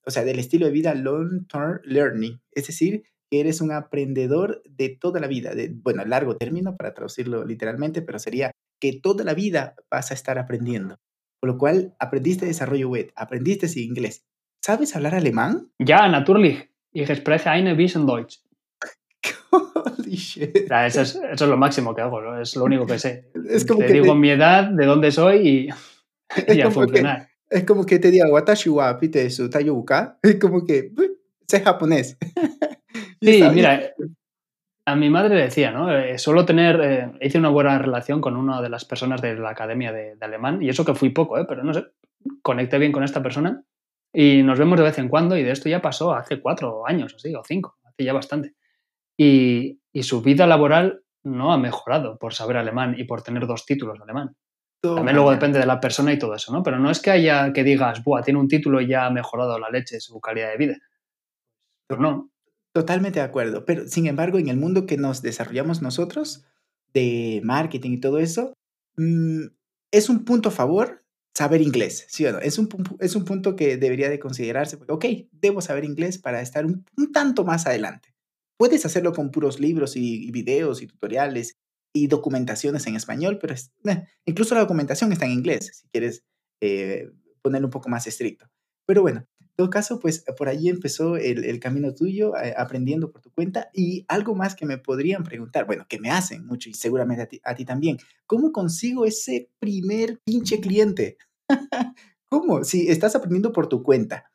o 0.04 0.10
sea, 0.10 0.24
del 0.24 0.38
estilo 0.38 0.66
de 0.66 0.72
vida 0.72 0.94
long-term 0.94 1.80
learning, 1.84 2.40
es 2.52 2.66
decir, 2.66 3.04
que 3.30 3.40
eres 3.40 3.60
un 3.60 3.72
aprendedor 3.72 4.62
de 4.68 4.90
toda 4.90 5.20
la 5.20 5.26
vida, 5.26 5.54
de, 5.54 5.74
bueno, 5.74 6.04
largo 6.04 6.36
término 6.36 6.76
para 6.76 6.94
traducirlo 6.94 7.44
literalmente, 7.44 8.02
pero 8.02 8.18
sería 8.18 8.52
que 8.80 9.00
toda 9.00 9.24
la 9.24 9.34
vida 9.34 9.74
vas 9.90 10.10
a 10.10 10.14
estar 10.14 10.38
aprendiendo. 10.38 10.96
Por 11.40 11.50
lo 11.50 11.58
cual, 11.58 11.94
aprendiste 11.98 12.46
desarrollo 12.46 12.88
web, 12.88 13.12
aprendiste 13.16 13.68
inglés. 13.80 14.24
¿Sabes 14.64 14.94
hablar 14.96 15.14
alemán? 15.14 15.70
Ya, 15.78 16.08
natürlich. 16.08 16.70
Ich 16.92 17.14
spreche 17.14 17.50
eine 17.50 17.74
bisschen 17.74 18.06
Deutsch. 18.06 18.45
Holy 19.74 20.16
shit. 20.16 20.70
Eso 20.70 21.00
es, 21.02 21.14
eso 21.16 21.44
es 21.44 21.50
lo 21.50 21.56
máximo 21.56 21.94
que 21.94 22.02
hago, 22.02 22.20
¿no? 22.20 22.40
es 22.40 22.54
lo 22.56 22.64
único 22.64 22.86
que 22.86 22.98
sé. 22.98 23.30
Es 23.48 23.64
como 23.64 23.80
te 23.80 23.86
que 23.86 23.92
digo 23.94 24.14
mi 24.14 24.30
edad, 24.30 24.64
de 24.64 24.86
dónde 24.86 25.10
soy 25.10 25.48
y, 25.48 25.68
y 26.54 26.60
a 26.60 26.70
funcionar. 26.70 27.28
es 27.48 27.64
como 27.64 27.84
que 27.84 27.98
te 27.98 28.10
diga, 28.10 28.28
watashi 28.28 28.68
wa 28.68 28.98
pite 28.98 29.30
su 29.30 29.48
tayuka. 29.50 30.18
Es 30.22 30.36
como 30.36 30.64
que, 30.64 30.92
sé 31.46 31.60
japonés. 31.60 32.18
sí, 33.20 33.42
mira, 33.52 33.92
a 34.86 34.96
mi 34.96 35.10
madre 35.10 35.34
le 35.34 35.42
decía, 35.42 35.72
¿no? 35.72 35.92
Eh, 35.92 36.18
suelo 36.18 36.44
tener, 36.44 36.80
eh, 36.80 37.12
hice 37.20 37.38
una 37.38 37.48
buena 37.48 37.78
relación 37.78 38.20
con 38.20 38.36
una 38.36 38.62
de 38.62 38.68
las 38.68 38.84
personas 38.84 39.20
de 39.20 39.34
la 39.34 39.50
academia 39.50 39.92
de, 39.92 40.16
de, 40.16 40.24
alemán, 40.24 40.62
y 40.62 40.68
eso 40.68 40.84
que 40.84 40.94
fui 40.94 41.10
poco, 41.10 41.38
¿eh? 41.38 41.44
Pero 41.48 41.64
no 41.64 41.74
sé, 41.74 41.86
conecté 42.42 42.78
bien 42.78 42.92
con 42.92 43.02
esta 43.02 43.22
persona 43.22 43.62
y 44.12 44.42
nos 44.42 44.58
vemos 44.58 44.78
de 44.78 44.84
vez 44.84 44.98
en 44.98 45.08
cuando, 45.08 45.36
y 45.36 45.42
de 45.42 45.50
esto 45.50 45.68
ya 45.68 45.82
pasó 45.82 46.14
hace 46.14 46.40
cuatro 46.40 46.86
años, 46.86 47.14
así, 47.14 47.34
o 47.34 47.42
cinco, 47.44 47.76
hace 47.84 48.04
ya 48.04 48.12
bastante. 48.12 48.54
Y, 49.16 49.80
y 49.92 50.02
su 50.02 50.22
vida 50.22 50.46
laboral 50.46 51.02
no 51.24 51.52
ha 51.52 51.58
mejorado 51.58 52.18
por 52.18 52.34
saber 52.34 52.56
alemán 52.56 52.94
y 52.98 53.04
por 53.04 53.22
tener 53.22 53.46
dos 53.46 53.64
títulos 53.64 53.98
de 53.98 54.04
alemán. 54.04 54.36
También 54.80 55.16
luego 55.16 55.32
depende 55.32 55.58
de 55.58 55.66
la 55.66 55.80
persona 55.80 56.12
y 56.12 56.18
todo 56.18 56.34
eso, 56.34 56.52
¿no? 56.52 56.62
Pero 56.62 56.78
no 56.78 56.90
es 56.90 57.00
que 57.00 57.10
haya 57.10 57.52
que 57.52 57.64
digas, 57.64 58.04
Buah, 58.04 58.22
tiene 58.22 58.38
un 58.38 58.48
título 58.48 58.80
y 58.80 58.88
ya 58.88 59.06
ha 59.06 59.10
mejorado 59.10 59.58
la 59.58 59.70
leche 59.70 60.00
su 60.00 60.20
calidad 60.20 60.50
de 60.50 60.56
vida. 60.56 60.76
Pues 61.88 62.00
no. 62.00 62.30
Totalmente 62.72 63.20
de 63.20 63.24
acuerdo. 63.24 63.64
Pero 63.64 63.88
sin 63.88 64.06
embargo, 64.06 64.38
en 64.38 64.48
el 64.48 64.58
mundo 64.58 64.86
que 64.86 64.96
nos 64.96 65.22
desarrollamos 65.22 65.82
nosotros, 65.82 66.44
de 66.92 67.40
marketing 67.44 67.92
y 67.92 68.00
todo 68.00 68.18
eso, 68.18 68.52
mm, 68.96 69.46
es 69.90 70.08
un 70.08 70.24
punto 70.24 70.50
a 70.50 70.52
favor 70.52 71.04
saber 71.34 71.60
inglés, 71.60 72.06
¿sí 72.08 72.24
o 72.26 72.32
no? 72.32 72.38
Es 72.38 72.58
un, 72.58 72.68
es 73.00 73.14
un 73.14 73.24
punto 73.24 73.56
que 73.56 73.76
debería 73.76 74.08
de 74.08 74.18
considerarse. 74.18 74.78
Ok, 74.88 75.04
debo 75.32 75.60
saber 75.60 75.84
inglés 75.84 76.18
para 76.18 76.40
estar 76.40 76.64
un, 76.64 76.84
tanto 77.12 77.44
más 77.44 77.66
adelante. 77.66 78.14
Puedes 78.58 78.86
hacerlo 78.86 79.12
con 79.12 79.30
puros 79.30 79.60
libros 79.60 79.96
y, 79.96 80.26
y 80.26 80.30
videos 80.30 80.82
y 80.82 80.86
tutoriales 80.86 81.56
y 81.96 82.08
documentaciones 82.08 82.86
en 82.86 82.94
español, 82.94 83.38
pero 83.40 83.54
eh, 83.54 84.04
incluso 84.26 84.54
la 84.54 84.60
documentación 84.60 85.12
está 85.12 85.24
en 85.24 85.32
inglés, 85.32 85.70
si 85.80 85.88
quieres 85.88 86.24
eh, 86.60 87.10
ponerlo 87.42 87.68
un 87.68 87.72
poco 87.72 87.88
más 87.88 88.06
estricto. 88.06 88.46
Pero 88.86 89.00
bueno, 89.00 89.26
en 89.40 89.48
todo 89.56 89.70
caso, 89.70 89.98
pues 89.98 90.22
por 90.36 90.48
ahí 90.48 90.68
empezó 90.68 91.16
el, 91.16 91.58
camino 91.58 91.94
tuyo, 91.94 92.36
eh, 92.36 92.54
aprendiendo 92.56 93.10
por 93.10 93.22
tu 93.22 93.30
cuenta. 93.30 93.70
Y 93.72 94.04
algo 94.08 94.34
más 94.34 94.54
que 94.54 94.66
me 94.66 94.76
podrían 94.76 95.24
preguntar, 95.24 95.66
bueno, 95.66 95.86
que 95.88 95.98
me 95.98 96.10
hacen 96.10 96.44
mucho 96.44 96.68
y 96.68 96.74
seguramente 96.74 97.22
a 97.22 97.26
ti, 97.26 97.40
a 97.42 97.54
ti 97.54 97.64
también, 97.64 97.96
¿cómo 98.26 98.52
consigo 98.52 99.06
ese 99.06 99.50
primer 99.58 100.20
pinche 100.24 100.60
cliente? 100.60 101.16
¿Cómo? 102.28 102.64
Si 102.64 102.88
estás 102.88 103.16
aprendiendo 103.16 103.52
por 103.52 103.68
tu 103.68 103.82
cuenta 103.82 104.30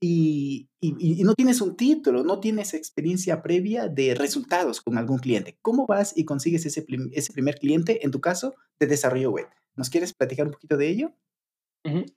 y, 0.00 0.68
no 1.22 1.34
tienes 1.34 1.60
un 1.60 1.76
título, 1.76 2.24
no 2.24 2.40
tienes 2.40 2.72
experiencia 2.72 3.42
previa 3.42 3.88
de 3.88 4.14
resultados 4.14 4.80
con 4.80 4.96
algún 4.96 5.18
cliente. 5.18 5.58
¿Cómo 5.60 5.86
vas 5.86 6.16
y 6.16 6.24
consigues 6.24 6.64
ese, 6.64 6.86
ese 7.12 7.32
primer 7.32 7.56
cliente, 7.56 8.04
en 8.04 8.10
tu 8.10 8.20
caso, 8.20 8.54
de 8.78 8.86
desarrollo 8.86 9.30
web? 9.30 9.46
¿Nos 9.76 9.90
quieres 9.90 10.14
platicar 10.14 10.46
un 10.46 10.52
poquito 10.52 10.76
de 10.76 10.88
ello? 10.88 11.12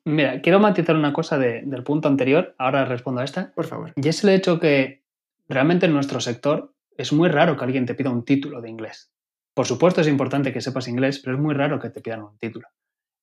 Mira, 0.04 0.42
quiero 0.42 0.60
matizar 0.60 0.96
una 0.96 1.14
cosa 1.14 1.38
del 1.38 1.84
punto 1.84 2.08
anterior, 2.08 2.56
ahora 2.58 2.86
respondo 2.86 3.22
a 3.22 3.24
esta. 3.24 3.54
Por 3.54 3.66
favor. 3.66 3.94
Y 3.96 4.08
es 4.08 4.24
el 4.24 4.32
hecho 4.32 4.60
que 4.60 5.04
realmente 5.48 5.86
en 5.86 5.94
nuestro 5.94 6.20
sector 6.20 6.74
es 6.98 7.14
muy 7.14 7.30
raro 7.30 7.58
que 7.58 7.64
alguien 7.64 7.86
te 7.86 7.96
pida 7.96 8.10
un 8.10 8.26
título 8.26 8.62
de 8.62 8.70
inglés. 8.70 9.12
Por 9.54 9.66
supuesto 9.66 10.02
es 10.02 10.08
importante 10.08 10.52
que 10.52 10.62
sepas 10.62 10.88
inglés, 10.88 11.20
pero 11.20 11.36
es 11.36 11.42
muy 11.42 11.54
raro 11.54 11.80
que 11.80 11.90
te 11.90 12.02
pidan 12.02 12.24
un 12.24 12.38
título. 12.38 12.68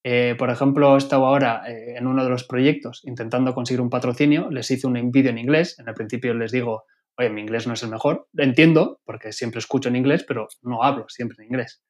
Eh, 0.04 0.34
por 0.38 0.50
ejemplo, 0.50 0.94
he 0.94 0.98
estado 0.98 1.26
ahora 1.26 1.62
eh, 1.66 1.96
en 1.96 2.06
uno 2.06 2.24
de 2.24 2.30
los 2.30 2.44
proyectos 2.44 3.02
intentando 3.04 3.54
conseguir 3.54 3.80
un 3.80 3.90
patrocinio, 3.90 4.50
les 4.50 4.70
hice 4.70 4.86
un 4.86 5.10
vídeo 5.10 5.30
en 5.30 5.38
inglés, 5.38 5.78
en 5.78 5.88
el 5.88 5.94
principio 5.94 6.32
les 6.34 6.52
digo, 6.52 6.84
oye, 7.18 7.28
mi 7.28 7.42
inglés 7.42 7.66
no 7.66 7.74
es 7.74 7.82
el 7.82 7.90
mejor, 7.90 8.26
lo 8.32 8.44
entiendo, 8.44 9.00
porque 9.04 9.32
siempre 9.32 9.58
escucho 9.58 9.88
en 9.90 9.96
inglés, 9.96 10.24
pero 10.26 10.48
no 10.62 10.82
hablo 10.82 11.06
siempre 11.08 11.36
en 11.40 11.50
inglés. 11.50 11.82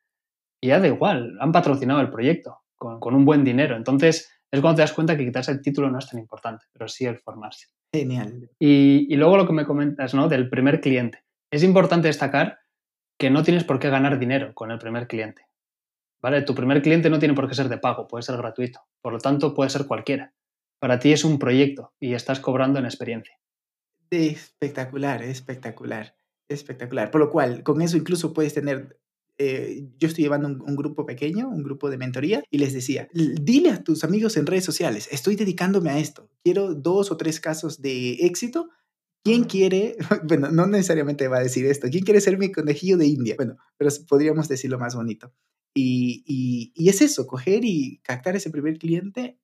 Y 0.61 0.69
ya 0.69 0.81
da 0.81 0.89
igual, 0.89 1.37
han 1.41 1.53
patrocinado 1.53 2.01
el 2.01 2.11
proyecto 2.11 2.59
con, 2.77 3.15
un 3.15 3.25
buen 3.25 3.45
dinero. 3.45 3.77
Entonces, 3.77 4.29
es 4.51 4.61
cuando 4.61 4.77
te 4.77 4.83
das 4.83 4.93
cuenta 4.93 5.17
que 5.17 5.25
quitarse 5.25 5.53
el 5.53 5.63
título 5.63 5.91
no 5.91 5.99
es 5.99 6.09
tan 6.09 6.19
importante, 6.19 6.67
pero 6.73 6.89
sí 6.89 7.07
el 7.07 7.19
formarse. 7.19 7.69
Genial. 7.95 8.51
Y, 8.59 9.07
y 9.09 9.17
luego 9.17 9.37
lo 9.37 9.47
que 9.47 9.53
me 9.53 9.65
comentas, 9.65 10.15
¿no? 10.15 10.29
Del 10.29 10.51
primer 10.51 10.81
cliente. 10.81 11.23
Es 11.53 11.63
importante 11.63 12.09
destacar 12.09 12.59
que 13.19 13.31
no 13.31 13.43
tienes 13.43 13.65
por 13.65 13.79
qué 13.79 13.91
ganar 13.91 14.19
dinero 14.19 14.53
con 14.55 14.71
el 14.71 14.79
primer 14.79 15.07
cliente. 15.07 15.43
¿Vale? 16.23 16.43
Tu 16.43 16.55
primer 16.55 16.83
cliente 16.83 17.11
no 17.11 17.19
tiene 17.19 17.35
por 17.35 17.49
qué 17.49 17.55
ser 17.55 17.69
de 17.69 17.79
pago, 17.79 18.07
puede 18.09 18.23
ser 18.23 18.37
gratuito. 18.37 18.81
Por 19.01 19.13
lo 19.13 19.19
tanto, 19.19 19.55
puede 19.55 19.71
ser 19.71 19.87
cualquiera. 19.87 20.35
Para 20.79 20.99
ti 20.99 21.13
es 21.13 21.25
un 21.25 21.39
proyecto 21.39 21.93
y 22.01 22.15
estás 22.15 22.41
cobrando 22.41 22.79
en 22.79 22.87
experiencia. 22.87 23.39
Espectacular, 24.11 25.23
espectacular, 25.23 26.15
espectacular. 26.49 27.11
Por 27.11 27.21
lo 27.21 27.31
cual, 27.31 27.63
con 27.63 27.83
eso 27.83 27.97
incluso 27.97 28.33
puedes 28.33 28.55
tener 28.55 29.01
eh, 29.43 29.89
yo 29.97 30.07
estoy 30.07 30.25
llevando 30.25 30.49
un, 30.49 30.77
grupo 30.77 31.07
pequeño, 31.07 31.49
un 31.49 31.63
grupo 31.63 31.89
de 31.89 31.97
mentoría, 31.97 32.43
y 32.51 32.59
les 32.59 32.75
decía, 32.75 33.09
dile 33.15 33.71
a 33.71 33.83
tus 33.83 34.05
amigos 34.05 34.37
en 34.37 34.45
redes 34.45 34.67
sociales, 34.67 35.09
estoy 35.11 35.35
dedicándome 35.35 35.89
a 35.89 35.99
esto, 35.99 36.29
quiero 36.45 36.75
dos 36.75 37.11
o 37.11 37.17
tres 37.17 37.41
casos 37.41 37.81
de 37.81 38.13
éxito. 38.27 38.69
¿Quién 39.25 39.45
quiere, 39.45 39.97
bueno, 40.25 40.51
no 40.51 40.67
necesariamente 40.67 41.27
va 41.29 41.39
a 41.39 41.43
decir 41.43 41.65
esto, 41.65 41.89
¿quién 41.91 42.05
quiere 42.05 42.21
ser 42.21 42.37
mi 42.37 42.53
conejillo 42.53 42.99
de 42.99 43.07
India? 43.07 43.35
Bueno, 43.37 43.57
pero 43.79 43.91
podríamos 44.07 44.47
decirlo 44.47 44.79
más 44.79 44.95
bonito. 44.95 45.33
Y, 45.75 46.73
y, 46.75 46.89
es 46.89 47.01
eso, 47.01 47.27
coger 47.27 47.65
y 47.65 48.01
captar 48.03 48.35
ese 48.37 48.51
primer 48.51 48.79
cliente, 48.79 49.39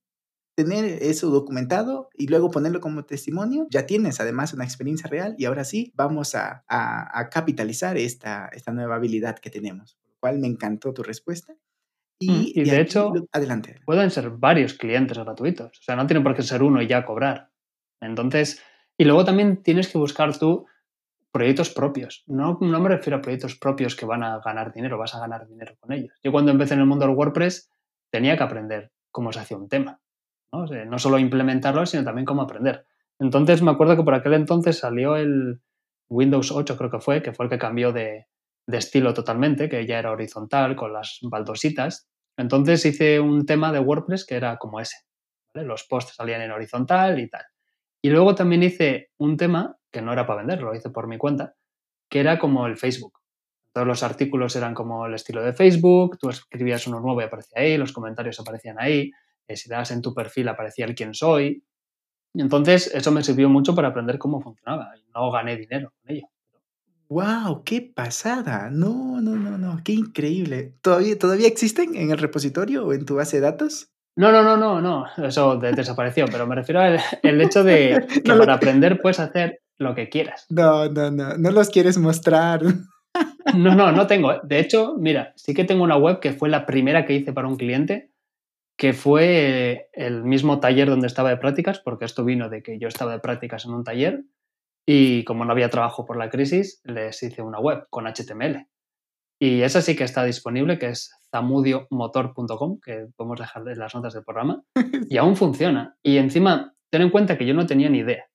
tener 0.57 1.03
eso 1.03 1.31
documentado 1.31 2.09
y 2.15 2.27
luego 2.27 2.51
ponerlo 2.51 2.81
como 2.81 3.05
testimonio. 3.05 3.67
Ya 3.71 3.87
tienes 3.87 4.21
además 4.21 4.53
una 4.53 4.65
experiencia 4.65 5.09
real 5.09 5.35
y 5.39 5.45
ahora 5.45 5.65
sí 5.65 5.93
vamos 5.95 6.35
a, 6.35 6.65
a, 6.69 7.29
capitalizar 7.31 7.97
esta, 7.97 8.49
esta 8.53 8.73
nueva 8.73 8.97
habilidad 8.97 9.39
que 9.39 9.51
tenemos. 9.51 9.95
Por 9.95 10.09
lo 10.09 10.17
cual 10.19 10.39
me 10.39 10.49
encantó 10.49 10.93
tu 10.93 11.03
respuesta. 11.03 11.53
Mm, 12.21 12.45
y, 12.55 12.65
de 12.65 12.81
hecho, 12.81 13.13
adelante. 13.31 13.81
pueden 13.85 14.11
ser 14.11 14.31
varios 14.31 14.75
clientes 14.75 15.19
gratuitos. 15.19 15.79
O 15.79 15.83
sea, 15.83 15.97
no 15.97 16.07
tiene 16.07 16.23
por 16.23 16.35
qué 16.35 16.43
ser 16.43 16.63
uno 16.63 16.81
y 16.81 16.87
ya 16.87 17.05
cobrar. 17.05 17.51
Entonces, 18.01 18.63
y 18.99 19.05
luego 19.05 19.25
también 19.25 19.63
tienes 19.63 19.89
que 19.89 19.99
buscar 19.99 20.37
tú 20.39 20.67
proyectos 21.37 21.69
propios. 21.69 22.25
No, 22.27 22.57
no 22.63 22.81
me 22.81 22.89
refiero 22.89 23.19
a 23.19 23.21
proyectos 23.21 23.59
propios 23.59 23.95
que 23.95 24.07
van 24.07 24.23
a 24.23 24.41
ganar 24.43 24.73
dinero, 24.73 24.97
vas 24.97 25.15
a 25.15 25.21
ganar 25.21 25.47
dinero 25.47 25.75
con 25.79 25.93
ellos. 25.93 26.19
Yo 26.25 26.33
cuando 26.33 26.51
empecé 26.51 26.73
en 26.73 26.81
el 26.81 26.87
mundo 26.87 27.07
del 27.07 27.15
WordPress 27.15 27.71
tenía 28.11 28.39
que 28.39 28.43
aprender 28.43 28.91
cómo 29.11 29.31
se 29.35 29.41
hacía 29.41 29.59
un 29.59 29.69
tema. 29.69 30.01
¿no? 30.51 30.65
no 30.65 30.99
solo 30.99 31.19
implementarlo, 31.19 31.85
sino 31.85 32.05
también 32.05 32.25
cómo 32.25 32.41
aprender. 32.41 32.87
Entonces 33.19 33.61
me 33.61 33.71
acuerdo 33.71 33.99
que 33.99 34.03
por 34.03 34.15
aquel 34.15 34.33
entonces 34.33 34.79
salió 34.79 35.17
el 35.17 35.61
Windows 36.09 36.51
8, 36.51 36.75
creo 36.79 36.91
que 36.91 37.01
fue, 37.01 37.23
que 37.23 37.35
fue 37.35 37.45
el 37.45 37.51
que 37.51 37.59
cambió 37.59 37.93
de, 37.93 38.29
de 38.67 38.79
estilo 38.79 39.13
totalmente, 39.13 39.69
que 39.69 39.85
ya 39.85 39.99
era 39.99 40.13
horizontal, 40.13 40.75
con 40.75 40.95
las 40.95 41.19
baldositas. 41.21 42.09
Entonces 42.39 42.87
hice 42.87 43.21
un 43.21 43.45
tema 43.45 43.73
de 43.73 43.81
WordPress 43.81 44.25
que 44.25 44.37
era 44.37 44.57
como 44.57 44.81
ese. 44.81 44.97
Los 45.53 45.85
posts 45.85 46.15
salían 46.15 46.41
en 46.41 46.51
horizontal 46.51 47.21
y 47.21 47.29
tal. 47.29 47.45
Y 48.01 48.09
luego 48.09 48.35
también 48.35 48.63
hice 48.63 49.11
un 49.19 49.37
tema 49.37 49.76
que 49.91 50.03
no 50.03 50.13
era 50.13 50.27
para 50.27 50.39
vender, 50.39 50.63
lo 50.63 50.75
hice 50.75 50.91
por 50.91 51.07
mi 51.07 51.19
cuenta, 51.19 51.55
que 52.09 52.21
era 52.21 52.39
como 52.39 52.67
el 52.67 52.77
Facebook. 52.77 53.21
Todos 53.73 53.87
los 53.87 54.03
artículos 54.03 54.57
eran 54.57 54.75
como 54.75 55.07
el 55.07 55.15
estilo 55.15 55.43
de 55.43 55.53
Facebook, 55.53 56.19
tú 56.19 56.31
escribías 56.31 56.87
uno 56.87 57.01
nuevo 57.01 57.21
y 57.21 57.25
aparecía 57.25 57.61
ahí, 57.61 57.77
los 57.77 57.93
comentarios 57.93 58.41
aparecían 58.41 58.77
ahí, 58.79 59.11
eh, 59.49 59.57
si 59.57 59.69
dabas 59.69 59.91
en 59.91 60.03
tu 60.03 60.15
perfil 60.15 60.49
aparecía 60.49 60.87
el 60.87 60.95
quién 60.95 61.15
soy. 61.15 61.63
Y 62.33 62.41
entonces 62.41 62.91
eso 62.95 63.13
me 63.13 63.23
sirvió 63.23 63.49
mucho 63.49 63.75
para 63.75 63.89
aprender 63.89 64.19
cómo 64.19 64.41
funcionaba 64.41 64.93
y 64.97 65.05
no 65.15 65.31
gané 65.31 65.57
dinero 65.57 65.93
con 66.01 66.11
ello. 66.11 66.27
¡Wow! 67.09 67.63
¡Qué 67.65 67.83
pasada! 67.83 68.69
No, 68.71 69.21
no, 69.21 69.37
no, 69.37 69.57
no, 69.59 69.81
qué 69.85 69.93
increíble. 69.93 70.75
¿Todavía, 70.81 71.17
¿Todavía 71.19 71.47
existen 71.47 71.95
en 71.95 72.11
el 72.11 72.19
repositorio 72.19 72.85
o 72.87 72.93
en 72.93 73.05
tu 73.05 73.15
base 73.15 73.37
de 73.37 73.43
datos? 73.43 73.91
No, 74.17 74.33
no, 74.33 74.43
no, 74.43 74.57
no, 74.57 74.81
no, 74.81 75.07
eso 75.27 75.57
desapareció, 75.59 76.25
pero 76.27 76.47
me 76.47 76.55
refiero 76.55 76.81
al 76.81 76.99
el 77.23 77.41
hecho 77.43 77.63
de 77.63 78.07
que 78.25 78.33
para 78.33 78.55
aprender 78.55 79.01
puedes 79.03 79.21
hacer 79.21 79.61
lo 79.79 79.95
que 79.95 80.09
quieras. 80.09 80.47
No, 80.49 80.89
no, 80.89 81.11
no, 81.11 81.37
no 81.37 81.51
los 81.51 81.71
quieres 81.71 81.99
mostrar. 81.99 82.63
No, 83.55 83.75
no, 83.75 83.93
no 83.93 84.07
tengo. 84.07 84.41
De 84.43 84.59
hecho, 84.59 84.97
mira, 84.99 85.33
sí 85.37 85.55
que 85.55 85.65
tengo 85.65 85.85
una 85.85 85.97
web 85.97 86.21
que 86.21 86.33
fue 86.33 86.49
la 86.49 86.67
primera 86.67 87.07
que 87.07 87.15
hice 87.15 87.33
para 87.33 87.49
un 87.49 87.57
cliente, 87.57 88.11
que 88.77 88.93
fue 88.93 89.89
el 89.93 90.25
mismo 90.25 90.61
taller 90.61 90.91
donde 90.91 91.07
estaba 91.07 91.31
de 91.31 91.39
prácticas, 91.39 91.81
porque 91.81 92.05
esto 92.05 92.25
vino 92.25 92.51
de 92.51 92.63
que 92.63 92.79
yo 92.79 92.89
estaba 92.89 93.13
de 93.13 93.21
prácticas 93.21 93.65
en 93.65 93.73
un 93.73 93.85
taller 93.85 94.25
y 94.87 95.25
como 95.25 95.45
no 95.45 95.53
había 95.53 95.71
trabajo 95.71 96.05
por 96.05 96.17
la 96.17 96.31
crisis, 96.31 96.81
les 96.85 97.23
hice 97.23 97.43
una 97.43 97.59
web 97.59 97.87
con 97.91 98.07
HTML. 98.07 98.69
Y 99.39 99.63
esa 99.63 99.83
sí 99.83 99.97
que 99.97 100.05
está 100.05 100.25
disponible, 100.25 100.79
que 100.79 100.89
es 100.89 101.13
zamudiomotor.com, 101.31 102.81
que 102.81 103.07
podemos 103.17 103.41
dejar 103.41 103.69
en 103.69 103.79
las 103.79 103.95
notas 103.95 104.15
del 104.15 104.25
programa, 104.25 104.63
y 105.11 105.17
aún 105.17 105.37
funciona. 105.37 105.97
Y 106.03 106.19
encima, 106.19 106.75
ten 106.91 107.03
en 107.03 107.11
cuenta 107.11 107.37
que 107.37 107.47
yo 107.47 107.53
no 107.53 107.67
tenía 107.67 107.91
ni 107.91 107.99
idea. 107.99 108.26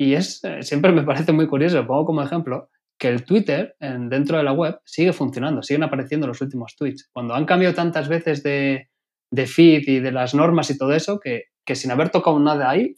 Y 0.00 0.14
es, 0.14 0.42
eh, 0.44 0.62
siempre 0.62 0.92
me 0.92 1.02
parece 1.02 1.30
muy 1.30 1.46
curioso, 1.46 1.86
pongo 1.86 2.06
como 2.06 2.22
ejemplo, 2.22 2.70
que 2.98 3.08
el 3.08 3.22
Twitter 3.22 3.76
en, 3.80 4.08
dentro 4.08 4.38
de 4.38 4.42
la 4.42 4.54
web 4.54 4.80
sigue 4.86 5.12
funcionando, 5.12 5.62
siguen 5.62 5.82
apareciendo 5.82 6.26
los 6.26 6.40
últimos 6.40 6.74
tweets. 6.74 7.10
Cuando 7.12 7.34
han 7.34 7.44
cambiado 7.44 7.74
tantas 7.74 8.08
veces 8.08 8.42
de, 8.42 8.88
de 9.30 9.46
feed 9.46 9.82
y 9.86 10.00
de 10.00 10.10
las 10.10 10.34
normas 10.34 10.70
y 10.70 10.78
todo 10.78 10.94
eso, 10.94 11.20
que, 11.20 11.48
que 11.66 11.74
sin 11.74 11.90
haber 11.90 12.08
tocado 12.08 12.40
nada 12.40 12.70
ahí, 12.70 12.94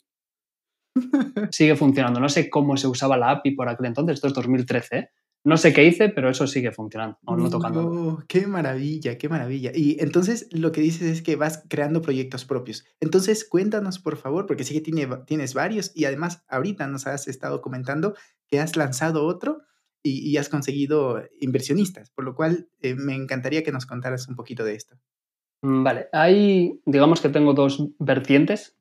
sigue 1.51 1.75
funcionando. 1.75 2.21
No 2.21 2.29
sé 2.29 2.49
cómo 2.49 2.77
se 2.77 2.87
usaba 2.87 3.17
la 3.17 3.33
API 3.33 3.51
por 3.57 3.69
aquel 3.69 3.87
entonces, 3.87 4.15
esto 4.15 4.29
es 4.29 4.35
2013, 4.35 5.11
No 5.45 5.57
sé 5.57 5.73
qué 5.73 5.85
hice, 5.85 6.09
pero 6.09 6.31
eso 6.31 6.47
sigue 6.47 6.71
funcionando, 6.71 7.19
no, 7.23 7.51
tocando. 7.51 8.23
qué 8.29 8.47
maravilla, 8.47 9.19
qué 9.19 9.29
maravilla. 9.29 9.73
Y 9.75 9.97
entonces 9.99 10.49
lo 10.53 10.71
que 10.71 10.81
dices 10.81 11.03
es 11.03 11.23
que 11.23 11.35
vas 11.35 11.65
creando 11.69 12.01
proyectos 12.01 12.45
propios. 12.45 12.85
Entonces 13.01 13.45
cuéntanos, 13.45 13.99
por 13.99 14.17
favor, 14.17 14.47
porque 14.47 14.63
sí 14.63 14.75
que 14.75 14.81
tiene, 14.81 15.09
tienes 15.27 15.55
varios 15.55 15.91
y 15.97 16.05
además 16.05 16.45
ahorita 16.49 16.87
nos 16.87 17.09
has 17.09 17.27
estado 17.27 17.61
comentando 17.61 18.15
que 18.47 18.61
has 18.61 18.77
lanzado 18.77 19.27
otro 19.27 19.63
y, 20.05 20.37
has 20.37 20.49
conseguido 20.49 21.23
inversionistas, 21.41 22.11
por 22.11 22.25
lo 22.25 22.35
cual 22.35 22.69
eh, 22.81 22.95
me 22.95 23.15
encantaría 23.15 23.63
que 23.63 23.73
nos 23.73 23.87
contaras 23.87 24.29
un 24.29 24.37
poquito 24.37 24.65
de 24.65 24.75
esto. 24.75 24.97
Mm, 25.63 25.85
vale, 25.85 26.09
hay, 26.13 26.81
digamos 26.85 27.21
que 27.21 27.29
tengo 27.29 27.55
dos 27.55 27.85
vertientes. 27.99 28.77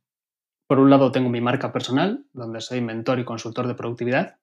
Por 0.67 0.79
un 0.79 0.89
lado 0.89 1.11
tengo 1.11 1.29
mi 1.29 1.41
marca 1.41 1.71
personal, 1.71 2.25
donde 2.33 2.61
soy 2.61 2.81
mentor 2.81 3.19
y 3.19 3.25
consultor 3.25 3.67
de 3.67 3.75
productividad, 3.75 4.37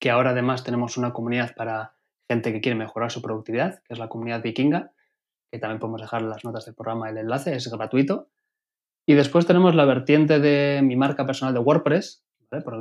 que 0.00 0.10
ahora 0.10 0.30
además 0.30 0.64
tenemos 0.64 0.96
una 0.96 1.12
comunidad 1.12 1.54
para 1.54 1.94
gente 2.28 2.52
que 2.52 2.60
quiere 2.60 2.76
mejorar 2.76 3.10
su 3.10 3.22
productividad, 3.22 3.82
que 3.84 3.92
es 3.94 3.98
la 3.98 4.08
comunidad 4.08 4.42
vikinga, 4.42 4.92
que 5.52 5.58
también 5.58 5.78
podemos 5.78 6.00
dejar 6.00 6.22
las 6.22 6.44
notas 6.44 6.64
del 6.64 6.74
programa 6.74 7.10
el 7.10 7.18
enlace, 7.18 7.54
es 7.54 7.68
gratuito. 7.70 8.30
Y 9.06 9.14
después 9.14 9.46
tenemos 9.46 9.74
la 9.74 9.84
vertiente 9.84 10.40
de 10.40 10.80
mi 10.82 10.96
marca 10.96 11.26
personal 11.26 11.52
de 11.52 11.60
WordPress, 11.60 12.24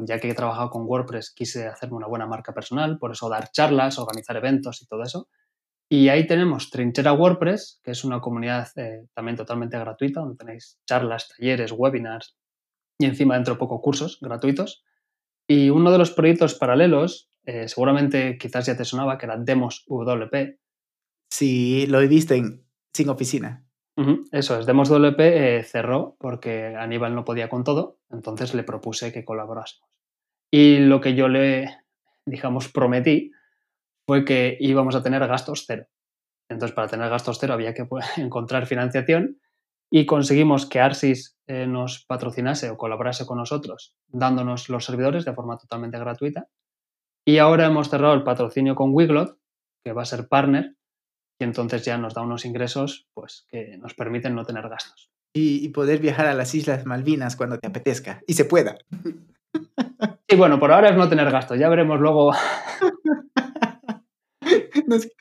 ya 0.05 0.19
que 0.19 0.29
he 0.29 0.33
trabajado 0.33 0.69
con 0.69 0.85
WordPress 0.85 1.31
quise 1.31 1.67
hacerme 1.67 1.97
una 1.97 2.07
buena 2.07 2.25
marca 2.25 2.53
personal, 2.53 2.97
por 2.97 3.11
eso 3.11 3.29
dar 3.29 3.51
charlas, 3.51 3.99
organizar 3.99 4.37
eventos 4.37 4.81
y 4.81 4.87
todo 4.87 5.03
eso. 5.03 5.27
Y 5.91 6.09
ahí 6.09 6.27
tenemos 6.27 6.69
Trinchera 6.69 7.13
WordPress, 7.13 7.81
que 7.83 7.91
es 7.91 8.03
una 8.03 8.21
comunidad 8.21 8.67
eh, 8.75 9.07
también 9.13 9.35
totalmente 9.35 9.77
gratuita, 9.79 10.21
donde 10.21 10.37
tenéis 10.37 10.79
charlas, 10.85 11.29
talleres, 11.29 11.71
webinars 11.71 12.37
y 12.99 13.05
encima 13.05 13.35
dentro 13.35 13.55
de 13.55 13.59
poco 13.59 13.81
cursos 13.81 14.19
gratuitos. 14.21 14.83
Y 15.51 15.71
uno 15.71 15.91
de 15.91 15.97
los 15.97 16.11
proyectos 16.11 16.53
paralelos, 16.53 17.31
eh, 17.43 17.67
seguramente 17.67 18.37
quizás 18.37 18.67
ya 18.67 18.77
te 18.77 18.85
sonaba, 18.85 19.17
que 19.17 19.25
era 19.25 19.35
Demos 19.35 19.83
WP. 19.87 20.59
Sí, 21.27 21.87
lo 21.87 21.99
he 21.99 22.07
visto 22.07 22.35
en 22.35 22.63
Sin 22.93 23.09
Oficina. 23.09 23.65
eso 24.31 24.59
es, 24.59 24.67
Demos 24.67 24.89
WP 24.89 25.19
eh, 25.19 25.63
cerró 25.63 26.15
porque 26.19 26.75
Aníbal 26.75 27.15
no 27.15 27.25
podía 27.25 27.49
con 27.49 27.63
todo, 27.63 27.97
entonces 28.11 28.53
le 28.53 28.63
propuse 28.63 29.11
que 29.11 29.25
colaborásemos. 29.25 29.89
Y 30.51 30.77
lo 30.81 31.01
que 31.01 31.15
yo 31.15 31.27
le, 31.27 31.79
digamos, 32.27 32.69
prometí 32.69 33.31
fue 34.05 34.25
que 34.25 34.55
íbamos 34.59 34.93
a 34.93 35.01
tener 35.01 35.27
gastos 35.27 35.65
cero. 35.65 35.87
Entonces, 36.47 36.75
para 36.75 36.87
tener 36.87 37.09
gastos 37.09 37.39
cero 37.39 37.55
había 37.55 37.73
que 37.73 37.85
pues, 37.85 38.05
encontrar 38.17 38.67
financiación 38.67 39.39
y 39.91 40.05
conseguimos 40.05 40.65
que 40.65 40.79
Arsis 40.79 41.37
eh, 41.47 41.65
nos 41.65 42.05
patrocinase 42.05 42.69
o 42.69 42.77
colaborase 42.77 43.25
con 43.25 43.37
nosotros, 43.37 43.95
dándonos 44.07 44.69
los 44.69 44.85
servidores 44.85 45.25
de 45.25 45.33
forma 45.33 45.57
totalmente 45.57 45.97
gratuita. 45.97 46.47
Y 47.25 47.39
ahora 47.39 47.65
hemos 47.65 47.89
cerrado 47.89 48.13
el 48.13 48.23
patrocinio 48.23 48.75
con 48.75 48.93
Wiglot, 48.93 49.37
que 49.83 49.93
va 49.93 50.03
a 50.03 50.05
ser 50.05 50.27
partner, 50.27 50.75
y 51.39 51.43
entonces 51.43 51.85
ya 51.85 51.97
nos 51.97 52.13
da 52.13 52.21
unos 52.21 52.45
ingresos 52.45 53.07
pues, 53.13 53.45
que 53.49 53.77
nos 53.77 53.93
permiten 53.93 54.35
no 54.35 54.45
tener 54.45 54.67
gastos. 54.69 55.11
Y, 55.33 55.65
y 55.65 55.69
poder 55.69 55.99
viajar 55.99 56.27
a 56.27 56.33
las 56.33 56.53
Islas 56.55 56.85
Malvinas 56.85 57.35
cuando 57.35 57.59
te 57.59 57.67
apetezca 57.67 58.21
y 58.27 58.33
se 58.33 58.45
pueda. 58.45 58.77
Sí, 60.27 60.35
bueno, 60.35 60.59
por 60.59 60.71
ahora 60.71 60.89
es 60.89 60.97
no 60.97 61.09
tener 61.09 61.31
gastos, 61.31 61.57
ya 61.57 61.69
veremos 61.69 61.99
luego. 61.99 62.31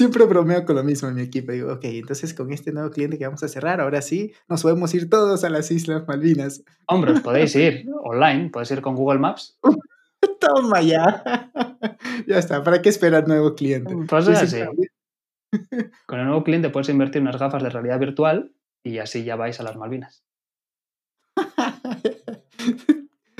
Siempre 0.00 0.24
bromeo 0.24 0.64
con 0.64 0.76
lo 0.76 0.82
mismo 0.82 1.10
en 1.10 1.14
mi 1.14 1.20
equipo. 1.20 1.52
Digo, 1.52 1.74
ok, 1.74 1.84
entonces 1.84 2.32
con 2.32 2.50
este 2.54 2.72
nuevo 2.72 2.88
cliente 2.88 3.18
que 3.18 3.26
vamos 3.26 3.42
a 3.42 3.48
cerrar, 3.48 3.82
ahora 3.82 4.00
sí, 4.00 4.32
nos 4.48 4.62
podemos 4.62 4.94
ir 4.94 5.10
todos 5.10 5.44
a 5.44 5.50
las 5.50 5.70
Islas 5.70 6.08
Malvinas. 6.08 6.64
Hombre, 6.86 7.12
os 7.12 7.20
podéis 7.20 7.54
ir 7.54 7.84
online, 8.02 8.48
podéis 8.48 8.70
ir 8.70 8.80
con 8.80 8.94
Google 8.96 9.18
Maps. 9.18 9.58
Toma 10.40 10.80
ya. 10.80 11.22
ya 12.26 12.38
está, 12.38 12.64
¿para 12.64 12.80
qué 12.80 12.88
esperar 12.88 13.28
nuevo 13.28 13.54
cliente? 13.54 13.94
Pues 14.08 14.26
así. 14.28 14.60
Con 16.06 16.18
el 16.18 16.24
nuevo 16.24 16.44
cliente 16.44 16.70
puedes 16.70 16.88
invertir 16.88 17.20
unas 17.20 17.38
gafas 17.38 17.62
de 17.62 17.68
realidad 17.68 18.00
virtual 18.00 18.54
y 18.82 19.00
así 19.00 19.24
ya 19.24 19.36
vais 19.36 19.60
a 19.60 19.64
las 19.64 19.76
Malvinas. 19.76 20.24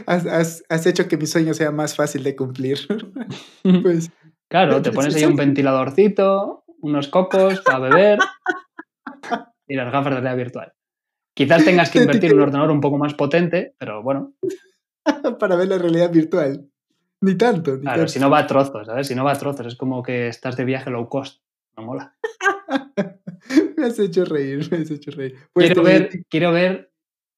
has, 0.06 0.62
has, 0.68 0.86
hecho 0.86 1.08
que 1.08 1.16
mi 1.16 1.24
sueño 1.24 1.54
sea 1.54 1.70
más 1.70 1.96
fácil 1.96 2.22
de 2.22 2.36
cumplir. 2.36 2.80
pues 3.82 4.10
Claro, 4.50 4.82
te 4.82 4.90
pones 4.90 5.14
ahí 5.14 5.24
un 5.24 5.36
ventiladorcito, 5.36 6.64
unos 6.80 7.06
cocos 7.06 7.60
para 7.60 7.78
beber 7.78 8.18
y 9.68 9.76
las 9.76 9.92
gafas 9.92 10.06
de 10.06 10.20
realidad 10.20 10.36
virtual. 10.36 10.72
Quizás 11.36 11.64
tengas 11.64 11.88
que 11.90 11.98
invertir 12.02 12.32
en 12.32 12.36
un 12.36 12.42
ordenador 12.42 12.72
un 12.72 12.80
poco 12.80 12.98
más 12.98 13.14
potente, 13.14 13.76
pero 13.78 14.02
bueno. 14.02 14.34
para 15.38 15.54
ver 15.54 15.68
la 15.68 15.78
realidad 15.78 16.10
virtual. 16.10 16.68
Ni 17.20 17.36
tanto. 17.36 17.76
Ni 17.76 17.82
claro, 17.82 18.08
si 18.08 18.18
no 18.18 18.28
va 18.28 18.40
a 18.40 18.46
trozos, 18.48 18.86
¿sabes? 18.86 19.06
Si 19.06 19.14
no 19.14 19.22
va 19.24 19.32
a 19.32 19.38
trozos, 19.38 19.66
es 19.66 19.76
como 19.76 20.02
que 20.02 20.26
estás 20.26 20.56
de 20.56 20.64
viaje 20.64 20.90
low 20.90 21.08
cost. 21.08 21.42
No 21.76 21.84
mola. 21.84 22.16
me 23.76 23.86
has 23.86 23.98
hecho 24.00 24.24
reír, 24.24 24.68
me 24.70 24.78
has 24.78 24.90
hecho 24.90 25.12
reír. 25.12 25.36
Pues 25.52 25.66
quiero, 25.66 25.82
ver, 25.84 26.10
quiero 26.28 26.50
ver 26.50 26.89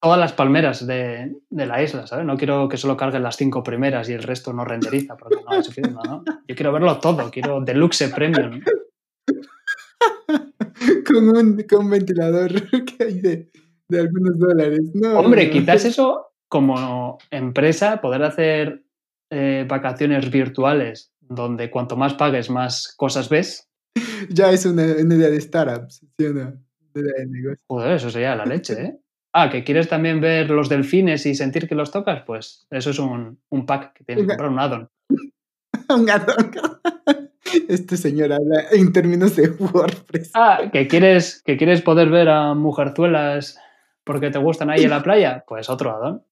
todas 0.03 0.19
las 0.19 0.33
palmeras 0.33 0.85
de, 0.85 1.33
la 1.49 1.81
isla, 1.81 2.05
¿sabes? 2.05 2.25
No 2.25 2.35
quiero 2.35 2.67
que 2.67 2.75
solo 2.75 2.97
carguen 2.97 3.23
las 3.23 3.37
cinco 3.37 3.63
primeras 3.63 4.09
y 4.09 4.13
el 4.13 4.21
resto 4.21 4.51
no 4.51 4.65
renderiza, 4.65 5.15
porque 5.15 5.37
no 5.49 5.57
es 5.57 5.65
suficiente, 5.65 5.97
¿no? 6.05 6.25
Yo 6.45 6.55
quiero 6.55 6.73
verlo 6.73 6.99
todo, 6.99 7.31
quiero 7.31 7.61
deluxe 7.61 8.09
premium. 8.13 8.59
con, 11.07 11.29
un, 11.29 11.63
con 11.63 11.89
ventilador 11.89 12.51
que 12.85 13.01
hay 13.01 13.21
de, 13.21 13.49
algunos 13.97 14.37
dólares. 14.37 14.81
Hombre, 15.15 15.49
quizás 15.49 15.85
eso 15.85 16.33
como 16.49 17.17
empresa, 17.31 18.01
poder 18.01 18.23
hacer 18.23 18.83
eh, 19.31 19.65
vacaciones 19.69 20.29
virtuales 20.29 21.13
donde 21.21 21.71
cuanto 21.71 21.95
más 21.95 22.15
pagues, 22.15 22.49
más 22.49 22.93
cosas 22.97 23.29
ves. 23.29 23.69
Ya 24.29 24.51
es 24.51 24.65
una, 24.65 24.85
idea 24.85 25.29
de 25.29 25.39
startups, 25.39 26.05
¿sí 26.17 26.25
o 26.25 26.33
no? 26.33 26.53
de 26.93 27.25
negocio. 27.27 27.63
Joder, 27.67 27.93
eso 27.93 28.09
sería 28.09 28.35
la 28.35 28.45
leche, 28.45 28.73
¿eh? 28.81 29.02
Ah, 29.35 29.49
que 29.49 29.63
quieres 29.63 29.89
también 29.89 30.21
ver 30.21 30.51
los 30.51 30.69
delfines 30.69 31.25
y 31.25 31.33
sentir 31.33 31.67
que 31.67 31.73
los 31.73 31.89
tocas, 31.89 32.21
pues 32.23 32.67
eso 32.69 32.91
es 32.91 32.99
un, 32.99 33.39
pack 33.65 33.93
que 33.93 34.03
tienes 34.03 34.25
que 34.25 34.27
comprar, 34.27 34.51
un 34.51 34.59
addon. 34.59 34.89
un 35.89 36.09
addon. 36.09 36.51
Este 37.67 37.97
señor 37.97 38.33
habla 38.33 38.63
en 38.71 38.91
términos 38.93 39.35
de 39.35 39.49
WordPress. 39.49 40.31
Ah, 40.33 40.69
que 40.71 40.87
quieres, 40.87 41.43
que 41.45 41.55
quieres 41.55 41.83
poder 41.83 42.09
ver 42.09 42.27
a 42.29 42.55
mujerzuelas 42.55 43.59
porque 44.03 44.31
te 44.31 44.39
gustan 44.39 44.71
ahí 44.71 44.83
en 44.83 44.89
la 44.89 45.03
playa, 45.03 45.43
pues 45.47 45.69
otro 45.69 45.95
addon. 45.95 46.23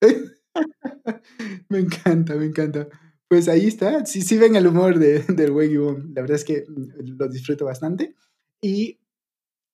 me 1.68 1.78
encanta, 1.78 2.36
me 2.36 2.44
encanta. 2.44 2.86
Pues 3.26 3.48
ahí 3.48 3.66
está. 3.66 4.06
Sí, 4.06 4.22
sí 4.22 4.38
ven 4.38 4.54
el 4.54 4.68
humor 4.68 5.00
de, 5.00 5.20
del 5.28 5.50
Weggy 5.50 5.78
La 6.14 6.22
verdad 6.22 6.36
es 6.36 6.44
que 6.44 6.64
lo 6.68 7.28
disfruto 7.28 7.64
bastante. 7.64 8.14
Y 8.60 9.00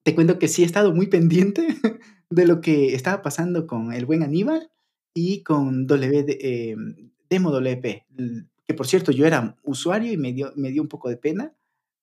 te 0.05 0.15
cuento 0.15 0.39
que 0.39 0.49
sí 0.49 0.63
he 0.63 0.67
estado 0.67 0.95
muy 0.95 1.09
pendiente 1.09 1.67
de 2.31 2.47
lo 2.47 2.61
que 2.61 2.95
estaba 2.95 3.23
pasando 3.23 3.67
con 3.67 3.93
el 3.93 4.07
buen 4.07 4.23
Aníbal 4.23 4.71
y 5.15 5.43
con 5.43 5.87
w, 5.87 6.25
eh, 6.29 6.77
Demo 7.29 7.51
WP. 7.51 8.07
Que 8.67 8.75
por 8.75 8.87
cierto, 8.87 9.13
yo 9.13 9.27
era 9.27 9.57
usuario 9.63 10.13
y 10.13 10.17
me 10.17 10.33
dio, 10.33 10.53
me 10.57 10.71
dio 10.71 10.83
un 10.83 10.89
poco 10.89 11.09
de 11.09 11.17
pena. 11.17 11.55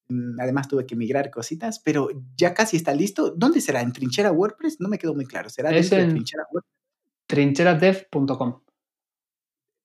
Mm, 0.08 0.40
además 0.40 0.68
tuve 0.68 0.86
que 0.86 0.96
migrar 0.96 1.30
cositas, 1.30 1.80
pero 1.80 2.10
ya 2.38 2.54
casi 2.54 2.78
está 2.78 2.94
listo. 2.94 3.32
¿Dónde 3.32 3.62
será? 3.62 3.82
¿En 3.82 3.94
Trinchera 3.94 4.32
WordPress? 4.32 4.80
No 4.80 4.90
me 4.90 4.98
quedó 4.98 5.14
muy 5.14 5.26
claro. 5.26 5.50
¿Será 5.50 5.76
es 5.76 5.92
en 5.92 6.10
Trinchera 6.10 6.44
WordPress? 6.52 6.76
Trincheradev.com. 7.28 8.62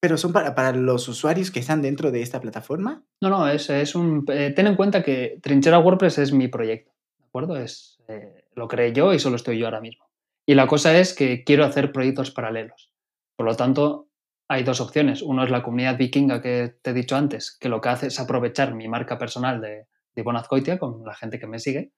¿Pero 0.03 0.17
son 0.17 0.33
para, 0.33 0.55
para, 0.55 0.73
los 0.73 1.09
usuarios 1.09 1.51
que 1.51 1.61
están 1.61 1.83
dentro 1.83 2.11
de 2.11 2.23
esta 2.23 2.41
plataforma? 2.41 3.05
No, 3.21 3.29
no, 3.29 3.47
es, 3.49 3.69
es 3.69 3.95
un... 3.95 4.25
Eh, 4.29 4.51
ten 4.57 4.67
en 4.67 4.77
cuenta 4.77 5.03
que 5.03 5.39
Trinchera 5.43 5.79
WordPress 5.79 6.19
es 6.19 6.33
mi 6.33 6.49
proyecto, 6.49 6.93
¿de 7.19 7.25
acuerdo? 7.27 7.57
Es, 7.59 7.99
eh, 8.09 8.45
lo 8.55 8.67
creé 8.67 8.95
yo 8.95 9.13
y 9.13 9.19
solo 9.19 9.37
estoy 9.37 9.59
yo 9.59 9.67
ahora 9.67 9.83
mismo. 9.83 10.10
Y 10.51 10.57
la 10.57 10.67
cosa 10.67 10.99
es 10.99 11.15
que 11.15 11.45
quiero 11.45 11.65
hacer 11.65 11.93
proyectos 11.93 12.33
paralelos. 12.33 12.93
Por 13.37 13.47
lo 13.47 13.55
tanto, 13.55 14.09
hay 14.49 14.65
dos 14.65 14.81
opciones. 14.81 15.23
Uno 15.23 15.45
es 15.45 15.51
la 15.51 15.63
comunidad 15.63 15.97
vikinga 15.97 16.43
que 16.43 16.75
te 16.83 16.91
he 16.91 16.93
dicho 16.93 17.15
antes, 17.15 17.57
que 17.57 17.69
lo 17.69 17.81
que 17.81 17.89
hace 17.89 18.09
es 18.09 18.19
aprovechar 18.19 18.75
mi 18.75 18.89
marca 18.89 19.17
personal 19.17 19.61
de, 19.61 19.87
de 20.13 20.23
Bonazcoitia 20.25 20.81
con 20.81 21.05
la 21.05 21.15
gente 21.15 21.39
que 21.39 21.47
me 21.47 21.61
sigue. 21.61 21.93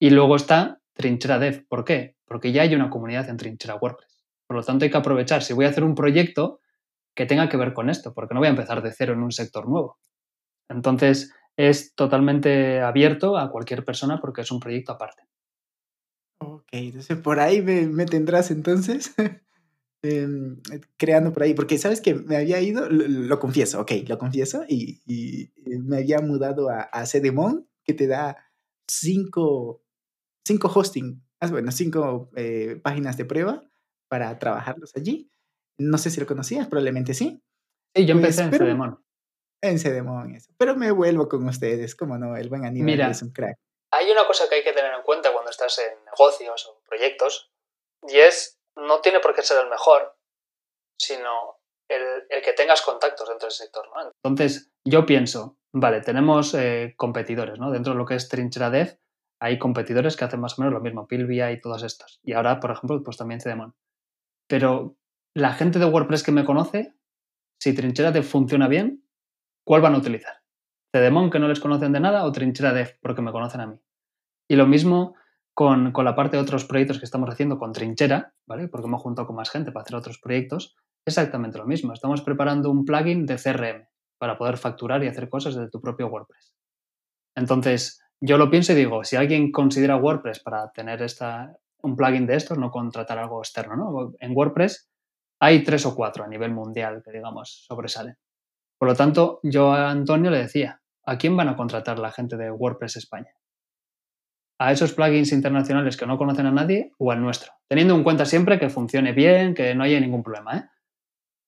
Y 0.00 0.10
luego 0.10 0.34
está 0.34 0.80
Trinchera 0.94 1.38
Dev. 1.38 1.64
¿Por 1.68 1.84
qué? 1.84 2.16
Porque 2.24 2.50
ya 2.50 2.62
hay 2.62 2.74
una 2.74 2.90
comunidad 2.90 3.28
en 3.28 3.36
Trinchera 3.36 3.76
WordPress. 3.76 4.24
Por 4.48 4.56
lo 4.56 4.64
tanto, 4.64 4.84
hay 4.84 4.90
que 4.90 4.96
aprovechar. 4.96 5.44
Si 5.44 5.52
voy 5.52 5.66
a 5.66 5.68
hacer 5.68 5.84
un 5.84 5.94
proyecto 5.94 6.58
que 7.14 7.26
tenga 7.26 7.48
que 7.48 7.56
ver 7.56 7.72
con 7.72 7.88
esto, 7.88 8.12
porque 8.14 8.34
no 8.34 8.40
voy 8.40 8.48
a 8.48 8.50
empezar 8.50 8.82
de 8.82 8.90
cero 8.90 9.12
en 9.12 9.22
un 9.22 9.30
sector 9.30 9.68
nuevo. 9.68 10.00
Entonces, 10.68 11.32
es 11.56 11.94
totalmente 11.94 12.80
abierto 12.80 13.38
a 13.38 13.52
cualquier 13.52 13.84
persona 13.84 14.20
porque 14.20 14.40
es 14.40 14.50
un 14.50 14.58
proyecto 14.58 14.90
aparte. 14.90 15.22
Entonces 16.72 17.18
por 17.18 17.38
ahí 17.38 17.62
me, 17.62 18.06
tendrás 18.06 18.50
entonces 18.50 19.14
em, 20.02 20.60
creando 20.96 21.32
por 21.32 21.44
ahí, 21.44 21.54
porque 21.54 21.78
sabes 21.78 22.00
que 22.00 22.14
me 22.14 22.36
había 22.36 22.60
ido, 22.60 22.88
lo, 22.88 23.38
confieso, 23.38 23.80
ok, 23.80 23.92
lo 24.08 24.18
confieso, 24.18 24.64
y, 24.68 25.00
me 25.66 25.98
había 25.98 26.20
mudado 26.20 26.70
a, 26.70 26.80
a 26.82 27.06
Cedemon, 27.06 27.68
que 27.84 27.94
te 27.94 28.06
da 28.06 28.36
cinco, 28.88 29.84
cinco 30.46 30.70
hosting, 30.74 31.22
bueno, 31.50 31.72
cinco 31.72 32.30
eh, 32.36 32.80
páginas 32.82 33.16
de 33.16 33.24
prueba 33.24 33.62
para 34.08 34.38
trabajarlos 34.38 34.94
allí. 34.96 35.30
No 35.78 35.98
sé 35.98 36.10
si 36.10 36.20
lo 36.20 36.26
conocías, 36.26 36.68
probablemente 36.68 37.14
sí. 37.14 37.42
Sí, 37.94 38.06
yo 38.06 38.14
empecé 38.14 38.42
pues, 38.44 38.52
en 38.52 38.66
Cedemon. 38.66 38.98
En 39.60 39.78
Cedemon, 39.78 40.34
eso. 40.34 40.52
Pero 40.56 40.76
me 40.76 40.90
vuelvo 40.92 41.28
con 41.28 41.46
ustedes, 41.48 41.94
como 41.96 42.18
no, 42.18 42.36
el 42.36 42.48
buen 42.48 42.64
Aníbal 42.64 43.10
es 43.10 43.22
un 43.22 43.30
crack. 43.30 43.58
Hay 43.92 44.10
una 44.10 44.26
cosa 44.26 44.48
que 44.48 44.56
hay 44.56 44.64
que 44.64 44.72
tener 44.72 44.92
en 44.92 45.02
cuenta 45.02 45.32
cuando 45.32 45.50
estás 45.50 45.78
en 45.78 46.04
negocios 46.04 46.66
o 46.66 46.80
proyectos, 46.88 47.52
y 48.08 48.18
es, 48.18 48.58
no 48.76 49.00
tiene 49.00 49.20
por 49.20 49.34
qué 49.34 49.42
ser 49.42 49.62
el 49.62 49.70
mejor, 49.70 50.16
sino 50.98 51.58
el, 51.88 52.42
que 52.42 52.52
tengas 52.54 52.82
contactos 52.82 53.28
dentro 53.28 53.46
del 53.46 53.52
sector. 53.52 53.88
¿no? 53.94 54.12
Entonces, 54.24 54.72
yo 54.84 55.04
pienso, 55.04 55.58
vale, 55.72 56.00
tenemos 56.00 56.54
eh, 56.54 56.94
competidores, 56.96 57.58
¿no? 57.58 57.70
Dentro 57.70 57.92
de 57.92 57.98
lo 57.98 58.06
que 58.06 58.14
es 58.14 58.28
Trinchera 58.28 58.70
Dev, 58.70 58.98
hay 59.40 59.58
competidores 59.58 60.16
que 60.16 60.24
hacen 60.24 60.40
más 60.40 60.58
o 60.58 60.62
menos 60.62 60.72
lo 60.72 60.80
mismo, 60.80 61.06
Pilvia 61.06 61.50
y 61.52 61.60
todos 61.60 61.82
estos. 61.82 62.20
Y 62.22 62.32
ahora, 62.32 62.60
por 62.60 62.70
ejemplo, 62.70 63.02
pues 63.02 63.16
también 63.16 63.40
Cedemon. 63.40 63.74
Pero 64.48 64.96
la 65.34 65.52
gente 65.52 65.78
de 65.78 65.84
WordPress 65.84 66.22
que 66.22 66.32
me 66.32 66.44
conoce, 66.44 66.94
si 67.60 67.74
Trinchera 67.74 68.12
Dev 68.12 68.24
funciona 68.24 68.68
bien, 68.68 69.06
¿cuál 69.64 69.82
van 69.82 69.94
a 69.94 69.98
utilizar? 69.98 70.41
¿Cedemon 70.92 71.30
que 71.30 71.38
no 71.38 71.48
les 71.48 71.58
conocen 71.58 71.92
de 71.92 72.00
nada 72.00 72.24
o 72.24 72.32
Trinchera 72.32 72.72
Dev 72.72 72.98
porque 73.00 73.22
me 73.22 73.32
conocen 73.32 73.60
a 73.62 73.66
mí? 73.66 73.80
Y 74.48 74.56
lo 74.56 74.66
mismo 74.66 75.14
con, 75.54 75.92
la 75.94 76.14
parte 76.14 76.36
de 76.36 76.42
otros 76.42 76.66
proyectos 76.66 76.98
que 76.98 77.06
estamos 77.06 77.30
haciendo 77.30 77.58
con 77.58 77.72
Trinchera, 77.72 78.34
¿vale? 78.46 78.68
Porque 78.68 78.86
hemos 78.86 79.02
juntado 79.02 79.26
con 79.26 79.36
más 79.36 79.50
gente 79.50 79.72
para 79.72 79.82
hacer 79.82 79.96
otros 79.96 80.18
proyectos. 80.18 80.76
Exactamente 81.06 81.58
lo 81.58 81.66
mismo. 81.66 81.92
Estamos 81.92 82.20
preparando 82.22 82.70
un 82.70 82.84
plugin 82.84 83.24
de 83.24 83.36
CRM 83.36 83.88
para 84.18 84.36
poder 84.36 84.58
facturar 84.58 85.02
y 85.02 85.08
hacer 85.08 85.28
cosas 85.28 85.54
desde 85.54 85.70
tu 85.70 85.80
propio 85.80 86.08
WordPress. 86.08 86.54
Entonces, 87.34 88.00
yo 88.20 88.36
lo 88.38 88.50
pienso 88.50 88.72
y 88.72 88.76
digo, 88.76 89.02
si 89.04 89.16
alguien 89.16 89.50
considera 89.50 89.96
WordPress 89.96 90.40
para 90.40 90.70
tener 90.72 91.02
esta, 91.02 91.56
un 91.82 91.96
plugin 91.96 92.26
de 92.26 92.36
estos, 92.36 92.58
no 92.58 92.70
contratar 92.70 93.18
algo 93.18 93.40
externo, 93.40 93.76
¿no? 93.76 94.12
En 94.20 94.36
WordPress 94.36 94.90
hay 95.40 95.64
tres 95.64 95.86
o 95.86 95.94
cuatro 95.96 96.22
a 96.22 96.28
nivel 96.28 96.52
mundial 96.52 97.02
que, 97.04 97.10
digamos, 97.10 97.64
sobresalen. 97.66 98.16
Por 98.78 98.88
lo 98.88 98.94
tanto, 98.94 99.40
yo 99.42 99.72
a 99.72 99.90
Antonio 99.90 100.30
le 100.30 100.38
decía, 100.38 100.81
¿a 101.04 101.18
quién 101.18 101.36
van 101.36 101.48
a 101.48 101.56
contratar 101.56 101.98
la 101.98 102.10
gente 102.10 102.36
de 102.36 102.50
WordPress 102.50 102.96
España? 102.96 103.34
¿A 104.58 104.70
esos 104.70 104.92
plugins 104.92 105.32
internacionales 105.32 105.96
que 105.96 106.06
no 106.06 106.18
conocen 106.18 106.46
a 106.46 106.52
nadie 106.52 106.92
o 106.98 107.10
al 107.10 107.20
nuestro? 107.20 107.52
Teniendo 107.68 107.94
en 107.94 108.04
cuenta 108.04 108.24
siempre 108.24 108.58
que 108.58 108.70
funcione 108.70 109.12
bien, 109.12 109.54
que 109.54 109.74
no 109.74 109.82
haya 109.82 109.98
ningún 109.98 110.22
problema, 110.22 110.56
¿eh? 110.56 110.64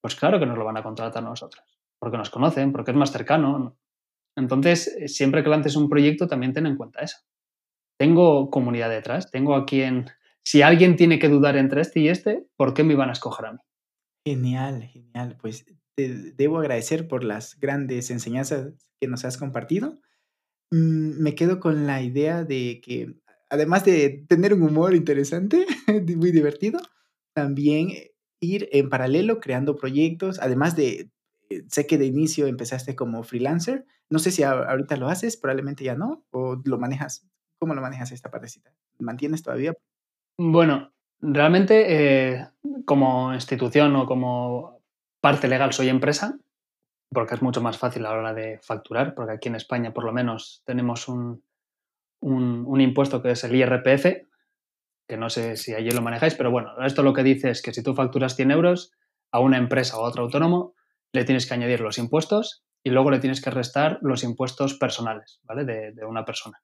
Pues 0.02 0.16
claro 0.16 0.38
que 0.38 0.46
nos 0.46 0.58
lo 0.58 0.64
van 0.64 0.76
a 0.76 0.82
contratar 0.82 1.22
nosotros, 1.22 1.64
porque 1.98 2.18
nos 2.18 2.30
conocen, 2.30 2.72
porque 2.72 2.90
es 2.90 2.96
más 2.96 3.12
cercano. 3.12 3.78
Entonces, 4.36 4.96
siempre 5.06 5.42
que 5.42 5.48
lances 5.48 5.76
un 5.76 5.88
proyecto, 5.88 6.26
también 6.26 6.52
ten 6.52 6.66
en 6.66 6.76
cuenta 6.76 7.02
eso. 7.02 7.18
Tengo 7.98 8.50
comunidad 8.50 8.90
detrás, 8.90 9.30
tengo 9.30 9.54
a 9.54 9.64
quien, 9.64 10.10
si 10.44 10.62
alguien 10.62 10.96
tiene 10.96 11.18
que 11.18 11.28
dudar 11.28 11.56
entre 11.56 11.82
este 11.82 12.00
y 12.00 12.08
este, 12.08 12.46
¿por 12.56 12.74
qué 12.74 12.82
me 12.82 12.94
iban 12.94 13.08
a 13.08 13.12
escoger 13.12 13.46
a 13.46 13.52
mí? 13.52 13.58
Genial, 14.26 14.82
genial. 14.82 15.36
Pues 15.40 15.64
te 15.94 16.32
debo 16.32 16.58
agradecer 16.58 17.08
por 17.08 17.24
las 17.24 17.58
grandes 17.58 18.10
enseñanzas 18.10 18.72
que 19.00 19.08
nos 19.08 19.24
has 19.24 19.36
compartido. 19.36 19.98
Mm, 20.70 21.22
me 21.22 21.34
quedo 21.34 21.60
con 21.60 21.86
la 21.86 22.02
idea 22.02 22.44
de 22.44 22.80
que, 22.82 23.14
además 23.50 23.84
de 23.84 24.24
tener 24.28 24.54
un 24.54 24.62
humor 24.62 24.94
interesante, 24.94 25.66
muy 26.16 26.32
divertido, 26.32 26.80
también 27.34 27.90
ir 28.40 28.68
en 28.72 28.88
paralelo 28.88 29.40
creando 29.40 29.76
proyectos, 29.76 30.38
además 30.40 30.76
de, 30.76 31.10
eh, 31.50 31.64
sé 31.68 31.86
que 31.86 31.98
de 31.98 32.06
inicio 32.06 32.46
empezaste 32.46 32.94
como 32.94 33.22
freelancer, 33.22 33.86
no 34.10 34.18
sé 34.18 34.30
si 34.30 34.42
ahorita 34.42 34.96
lo 34.96 35.08
haces, 35.08 35.36
probablemente 35.36 35.84
ya 35.84 35.94
no, 35.94 36.24
o 36.30 36.60
lo 36.64 36.78
manejas, 36.78 37.26
¿cómo 37.58 37.74
lo 37.74 37.80
manejas 37.80 38.12
esta 38.12 38.30
partecita? 38.30 38.74
¿Mantienes 38.98 39.42
todavía? 39.42 39.74
Bueno, 40.38 40.92
realmente 41.20 42.34
eh, 42.34 42.48
como 42.84 43.32
institución 43.34 43.96
o 43.96 44.06
como 44.06 44.82
parte 45.24 45.48
legal 45.48 45.72
soy 45.72 45.88
empresa, 45.88 46.36
porque 47.10 47.34
es 47.34 47.40
mucho 47.40 47.62
más 47.62 47.78
fácil 47.78 48.04
a 48.04 48.10
la 48.10 48.18
hora 48.18 48.34
de 48.34 48.60
facturar, 48.62 49.14
porque 49.14 49.32
aquí 49.32 49.48
en 49.48 49.54
España 49.54 49.94
por 49.94 50.04
lo 50.04 50.12
menos 50.12 50.62
tenemos 50.66 51.08
un, 51.08 51.42
un, 52.20 52.80
impuesto 52.82 53.22
que 53.22 53.30
es 53.30 53.42
el 53.42 53.56
IRPF, 53.56 54.04
que 55.08 55.16
no 55.16 55.30
sé 55.30 55.56
si 55.56 55.72
allí 55.72 55.88
lo 55.92 56.02
manejáis, 56.02 56.34
pero 56.34 56.50
bueno, 56.50 56.74
esto 56.84 57.02
lo 57.02 57.14
que 57.14 57.22
dice 57.22 57.48
es 57.48 57.62
que 57.62 57.72
si 57.72 57.82
tú 57.82 57.94
facturas 57.94 58.36
100 58.36 58.50
euros 58.50 58.92
a 59.32 59.40
una 59.40 59.56
empresa 59.56 59.96
o 59.96 60.04
a 60.04 60.08
otro 60.08 60.24
autónomo, 60.24 60.74
le 61.14 61.24
tienes 61.24 61.46
que 61.46 61.54
añadir 61.54 61.80
los 61.80 61.96
impuestos 61.96 62.62
y 62.84 62.90
luego 62.90 63.10
le 63.10 63.18
tienes 63.18 63.40
que 63.40 63.48
restar 63.48 64.00
los 64.02 64.24
impuestos 64.24 64.74
personales, 64.74 65.40
¿vale? 65.44 65.64
De, 65.64 66.04
una 66.04 66.26
persona. 66.26 66.60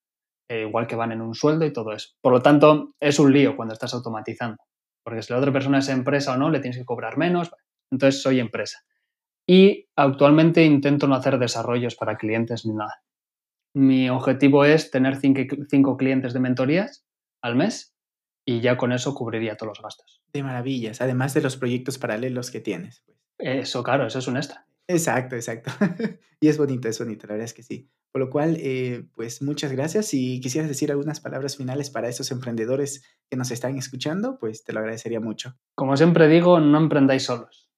Eh, 0.50 0.66
igual 0.68 0.86
que 0.86 0.96
van 0.96 1.12
en 1.12 1.22
un 1.22 1.34
sueldo 1.34 1.64
y 1.64 1.72
todo 1.72 1.94
eso. 1.94 2.10
Por 2.20 2.34
lo 2.34 2.42
tanto, 2.42 2.92
es 3.00 3.18
un 3.20 3.32
lío 3.32 3.56
cuando 3.56 3.72
estás 3.72 3.94
automatizando, 3.94 4.62
porque 5.02 5.22
si 5.22 5.32
la 5.32 5.38
otra 5.38 5.50
persona 5.50 5.78
es 5.78 5.88
empresa 5.88 6.34
o 6.34 6.36
no, 6.36 6.50
le 6.50 6.60
tienes 6.60 6.76
que 6.76 6.84
cobrar 6.84 7.16
menos. 7.16 7.50
Entonces, 7.90 8.22
soy 8.22 8.40
empresa. 8.40 8.78
Y 9.46 9.88
actualmente 9.96 10.64
intento 10.64 11.06
no 11.06 11.14
hacer 11.14 11.38
desarrollos 11.38 11.96
para 11.96 12.16
clientes 12.16 12.64
ni 12.64 12.72
nada. 12.72 13.02
Mi 13.74 14.10
objetivo 14.10 14.64
es 14.64 14.90
tener 14.90 15.16
cinco, 15.16 15.96
clientes 15.96 16.32
de 16.32 16.40
mentorías 16.40 17.04
al 17.42 17.56
mes 17.56 17.94
y 18.44 18.60
ya 18.60 18.76
con 18.76 18.92
eso 18.92 19.14
cubriría 19.14 19.56
todos 19.56 19.78
los 19.78 19.82
gastos. 19.82 20.22
De 20.32 20.42
maravillas, 20.42 21.00
además 21.00 21.34
de 21.34 21.42
los 21.42 21.56
proyectos 21.56 21.98
paralelos 21.98 22.50
que 22.50 22.60
tienes. 22.60 23.02
Pues. 23.06 23.18
Eso, 23.38 23.82
claro, 23.82 24.06
eso 24.06 24.18
es 24.18 24.26
un 24.26 24.36
extra. 24.36 24.66
Exacto, 24.88 25.36
exacto. 25.36 25.70
y 26.40 26.48
es 26.48 26.58
bonito, 26.58 26.88
es 26.88 26.98
bonito, 26.98 27.26
la 27.26 27.34
verdad 27.34 27.44
es 27.44 27.54
que 27.54 27.62
sí. 27.62 27.88
Por 28.12 28.20
lo 28.20 28.30
cual, 28.30 28.56
eh, 28.58 29.04
pues 29.14 29.40
muchas 29.40 29.70
gracias. 29.70 30.06
Si 30.06 30.40
quisieras 30.40 30.68
decir 30.68 30.90
algunas 30.90 31.20
palabras 31.20 31.56
finales 31.56 31.90
para 31.90 32.08
esos 32.08 32.32
emprendedores 32.32 33.04
que 33.28 33.36
nos 33.36 33.52
están 33.52 33.78
escuchando, 33.78 34.36
pues 34.38 34.64
te 34.64 34.72
lo 34.72 34.80
agradecería 34.80 35.20
mucho. 35.20 35.56
Como 35.76 35.96
siempre 35.96 36.26
digo, 36.26 36.58
no 36.58 36.78
emprendáis 36.78 37.22
solos. 37.22 37.69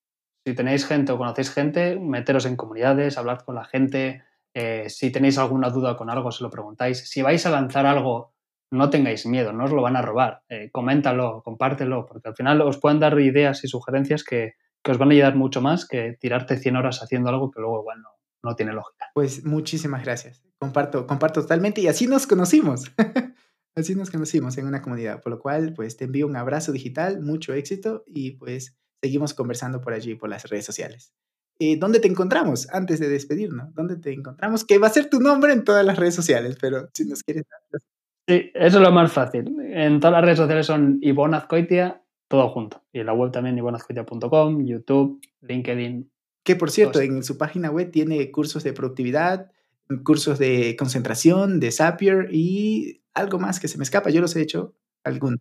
Si 0.45 0.55
tenéis 0.55 0.87
gente 0.87 1.13
o 1.13 1.19
conocéis 1.19 1.51
gente, 1.51 1.99
meteros 1.99 2.47
en 2.47 2.57
comunidades, 2.57 3.17
hablad 3.17 3.41
con 3.41 3.55
la 3.55 3.65
gente. 3.65 4.25
Eh, 4.55 4.89
si 4.89 5.11
tenéis 5.11 5.39
alguna 5.39 5.71
duda 5.71 5.97
con 5.97 6.11
algo, 6.11 6.33
se 6.33 6.43
lo 6.43 6.51
preguntáis. 6.51 7.09
Si 7.09 7.23
vais 7.23 7.47
a 7.47 7.51
lanzar 7.51 7.87
algo, 7.87 8.35
no 8.71 8.91
tengáis 8.91 9.25
miedo, 9.27 9.53
no 9.53 9.65
os 9.65 9.73
lo 9.73 9.83
van 9.83 9.97
a 9.97 10.03
robar. 10.03 10.43
Eh, 10.49 10.71
coméntalo, 10.73 11.43
compártelo, 11.45 12.07
porque 12.07 12.29
al 12.29 12.35
final 12.35 12.61
os 12.63 12.79
pueden 12.79 12.99
dar 12.99 13.19
ideas 13.21 13.63
y 13.65 13.69
sugerencias 13.69 14.25
que, 14.25 14.55
que 14.83 14.91
os 14.91 14.99
van 14.99 15.11
a 15.11 15.13
ayudar 15.13 15.37
mucho 15.37 15.61
más 15.61 15.87
que 15.87 16.17
tirarte 16.19 16.57
100 16.57 16.77
horas 16.77 17.03
haciendo 17.03 17.29
algo 17.29 17.51
que 17.51 17.61
luego 17.61 17.81
igual 17.81 18.03
no, 18.03 18.09
no 18.43 18.57
tiene 18.57 18.73
lógica. 18.73 19.07
Pues 19.15 19.45
muchísimas 19.45 20.05
gracias. 20.05 20.43
Comparto, 20.59 21.07
comparto 21.07 21.43
totalmente 21.43 21.81
y 21.81 21.89
así 21.89 22.07
nos 22.07 22.27
conocimos. 22.27 22.91
así 23.77 23.95
nos 23.95 24.11
conocimos 24.11 24.59
en 24.59 24.67
una 24.67 24.83
comunidad, 24.83 25.23
por 25.23 25.33
lo 25.33 25.39
cual 25.39 25.73
pues 25.75 25.97
te 25.97 26.05
envío 26.05 26.27
un 26.27 26.37
abrazo 26.37 26.73
digital, 26.73 27.21
mucho 27.21 27.55
éxito 27.55 28.03
y 28.07 28.33
pues 28.33 28.77
seguimos 29.03 29.35
conversando 29.35 29.81
por 29.81 29.93
allí, 29.93 30.15
por 30.15 30.29
las 30.29 30.49
redes 30.49 30.65
sociales. 30.65 31.13
Eh, 31.59 31.77
¿Dónde 31.77 32.01
te 32.01 32.09
encontramos? 32.09 32.69
Antes 32.73 33.01
de 33.01 33.09
despedirnos, 33.09 33.75
¿dónde 33.75 33.97
te 33.97 34.13
encontramos? 34.13 34.65
Que 34.65 34.79
va 34.79 34.87
a 34.87 34.91
ser 34.91 35.11
tu 35.11 35.21
nombre 35.21 35.53
en 35.53 35.65
todas 35.65 35.85
las 35.85 35.99
redes 35.99 36.15
sociales, 36.15 36.57
pero 36.61 36.89
si 36.95 37.05
nos 37.05 37.23
quieres... 37.23 37.45
Sí, 38.29 38.51
eso 38.55 38.77
es 38.79 38.83
lo 38.83 38.93
más 38.93 39.13
fácil. 39.13 39.57
En 39.61 39.99
todas 39.99 40.13
las 40.13 40.25
redes 40.25 40.39
sociales 40.39 40.67
son 40.67 40.99
Ivonne 41.03 41.37
Azcoitia, 41.37 42.03
todo 42.29 42.49
junto. 42.51 42.83
Y 42.93 43.01
en 43.01 43.07
la 43.07 43.13
web 43.13 43.33
también 43.33 43.59
ivonazcoitia.com, 43.59 44.65
YouTube, 44.65 45.21
LinkedIn. 45.41 46.11
Que 46.45 46.57
por 46.57 46.71
cierto, 46.71 47.01
en 47.01 47.25
su 47.25 47.37
página 47.37 47.71
web 47.71 47.91
tiene 47.91 48.31
cursos 48.31 48.63
de 48.63 48.73
productividad, 48.73 49.51
cursos 50.05 50.39
de 50.39 50.77
concentración, 50.79 51.59
de 51.59 51.73
Zapier 51.73 52.29
y 52.31 53.03
algo 53.15 53.39
más 53.39 53.59
que 53.59 53.69
se 53.69 53.79
me 53.79 53.85
escapa. 53.85 54.11
Yo 54.11 54.21
los 54.21 54.35
he 54.37 54.43
hecho 54.43 54.75
algunos. 55.05 55.41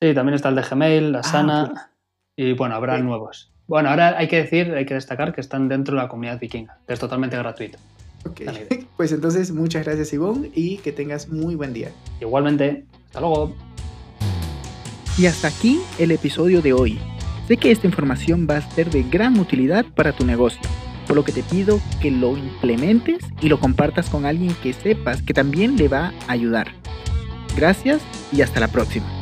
Sí, 0.00 0.12
también 0.14 0.34
está 0.34 0.48
el 0.48 0.56
de 0.56 0.62
Gmail, 0.62 1.12
la 1.12 1.20
ah, 1.20 1.22
Sana 1.22 1.91
y 2.36 2.52
bueno, 2.52 2.74
habrá 2.74 2.98
nuevos. 2.98 3.52
Bueno, 3.66 3.90
ahora 3.90 4.18
hay 4.18 4.28
que 4.28 4.36
decir, 4.36 4.72
hay 4.74 4.84
que 4.84 4.94
destacar 4.94 5.34
que 5.34 5.40
están 5.40 5.68
dentro 5.68 5.96
de 5.96 6.02
la 6.02 6.08
comunidad 6.08 6.38
vikinga, 6.40 6.78
que 6.86 6.92
es 6.92 7.00
totalmente 7.00 7.36
gratuito. 7.36 7.78
Ok, 8.24 8.42
pues 8.96 9.12
entonces 9.12 9.50
muchas 9.50 9.84
gracias 9.84 10.12
Ivonne 10.12 10.50
y 10.54 10.78
que 10.78 10.92
tengas 10.92 11.28
muy 11.28 11.54
buen 11.54 11.72
día. 11.72 11.90
Igualmente, 12.20 12.84
hasta 13.06 13.20
luego. 13.20 13.54
Y 15.18 15.26
hasta 15.26 15.48
aquí 15.48 15.80
el 15.98 16.10
episodio 16.10 16.62
de 16.62 16.72
hoy. 16.72 16.98
Sé 17.48 17.56
que 17.56 17.70
esta 17.70 17.86
información 17.86 18.46
va 18.48 18.58
a 18.58 18.70
ser 18.70 18.90
de 18.90 19.02
gran 19.02 19.38
utilidad 19.38 19.84
para 19.94 20.12
tu 20.12 20.24
negocio, 20.24 20.62
por 21.06 21.16
lo 21.16 21.24
que 21.24 21.32
te 21.32 21.42
pido 21.42 21.80
que 22.00 22.10
lo 22.10 22.36
implementes 22.36 23.18
y 23.40 23.48
lo 23.48 23.58
compartas 23.58 24.08
con 24.08 24.24
alguien 24.24 24.54
que 24.62 24.72
sepas 24.72 25.22
que 25.22 25.34
también 25.34 25.76
le 25.76 25.88
va 25.88 26.12
a 26.28 26.32
ayudar. 26.32 26.68
Gracias 27.56 28.00
y 28.32 28.40
hasta 28.42 28.60
la 28.60 28.68
próxima. 28.68 29.21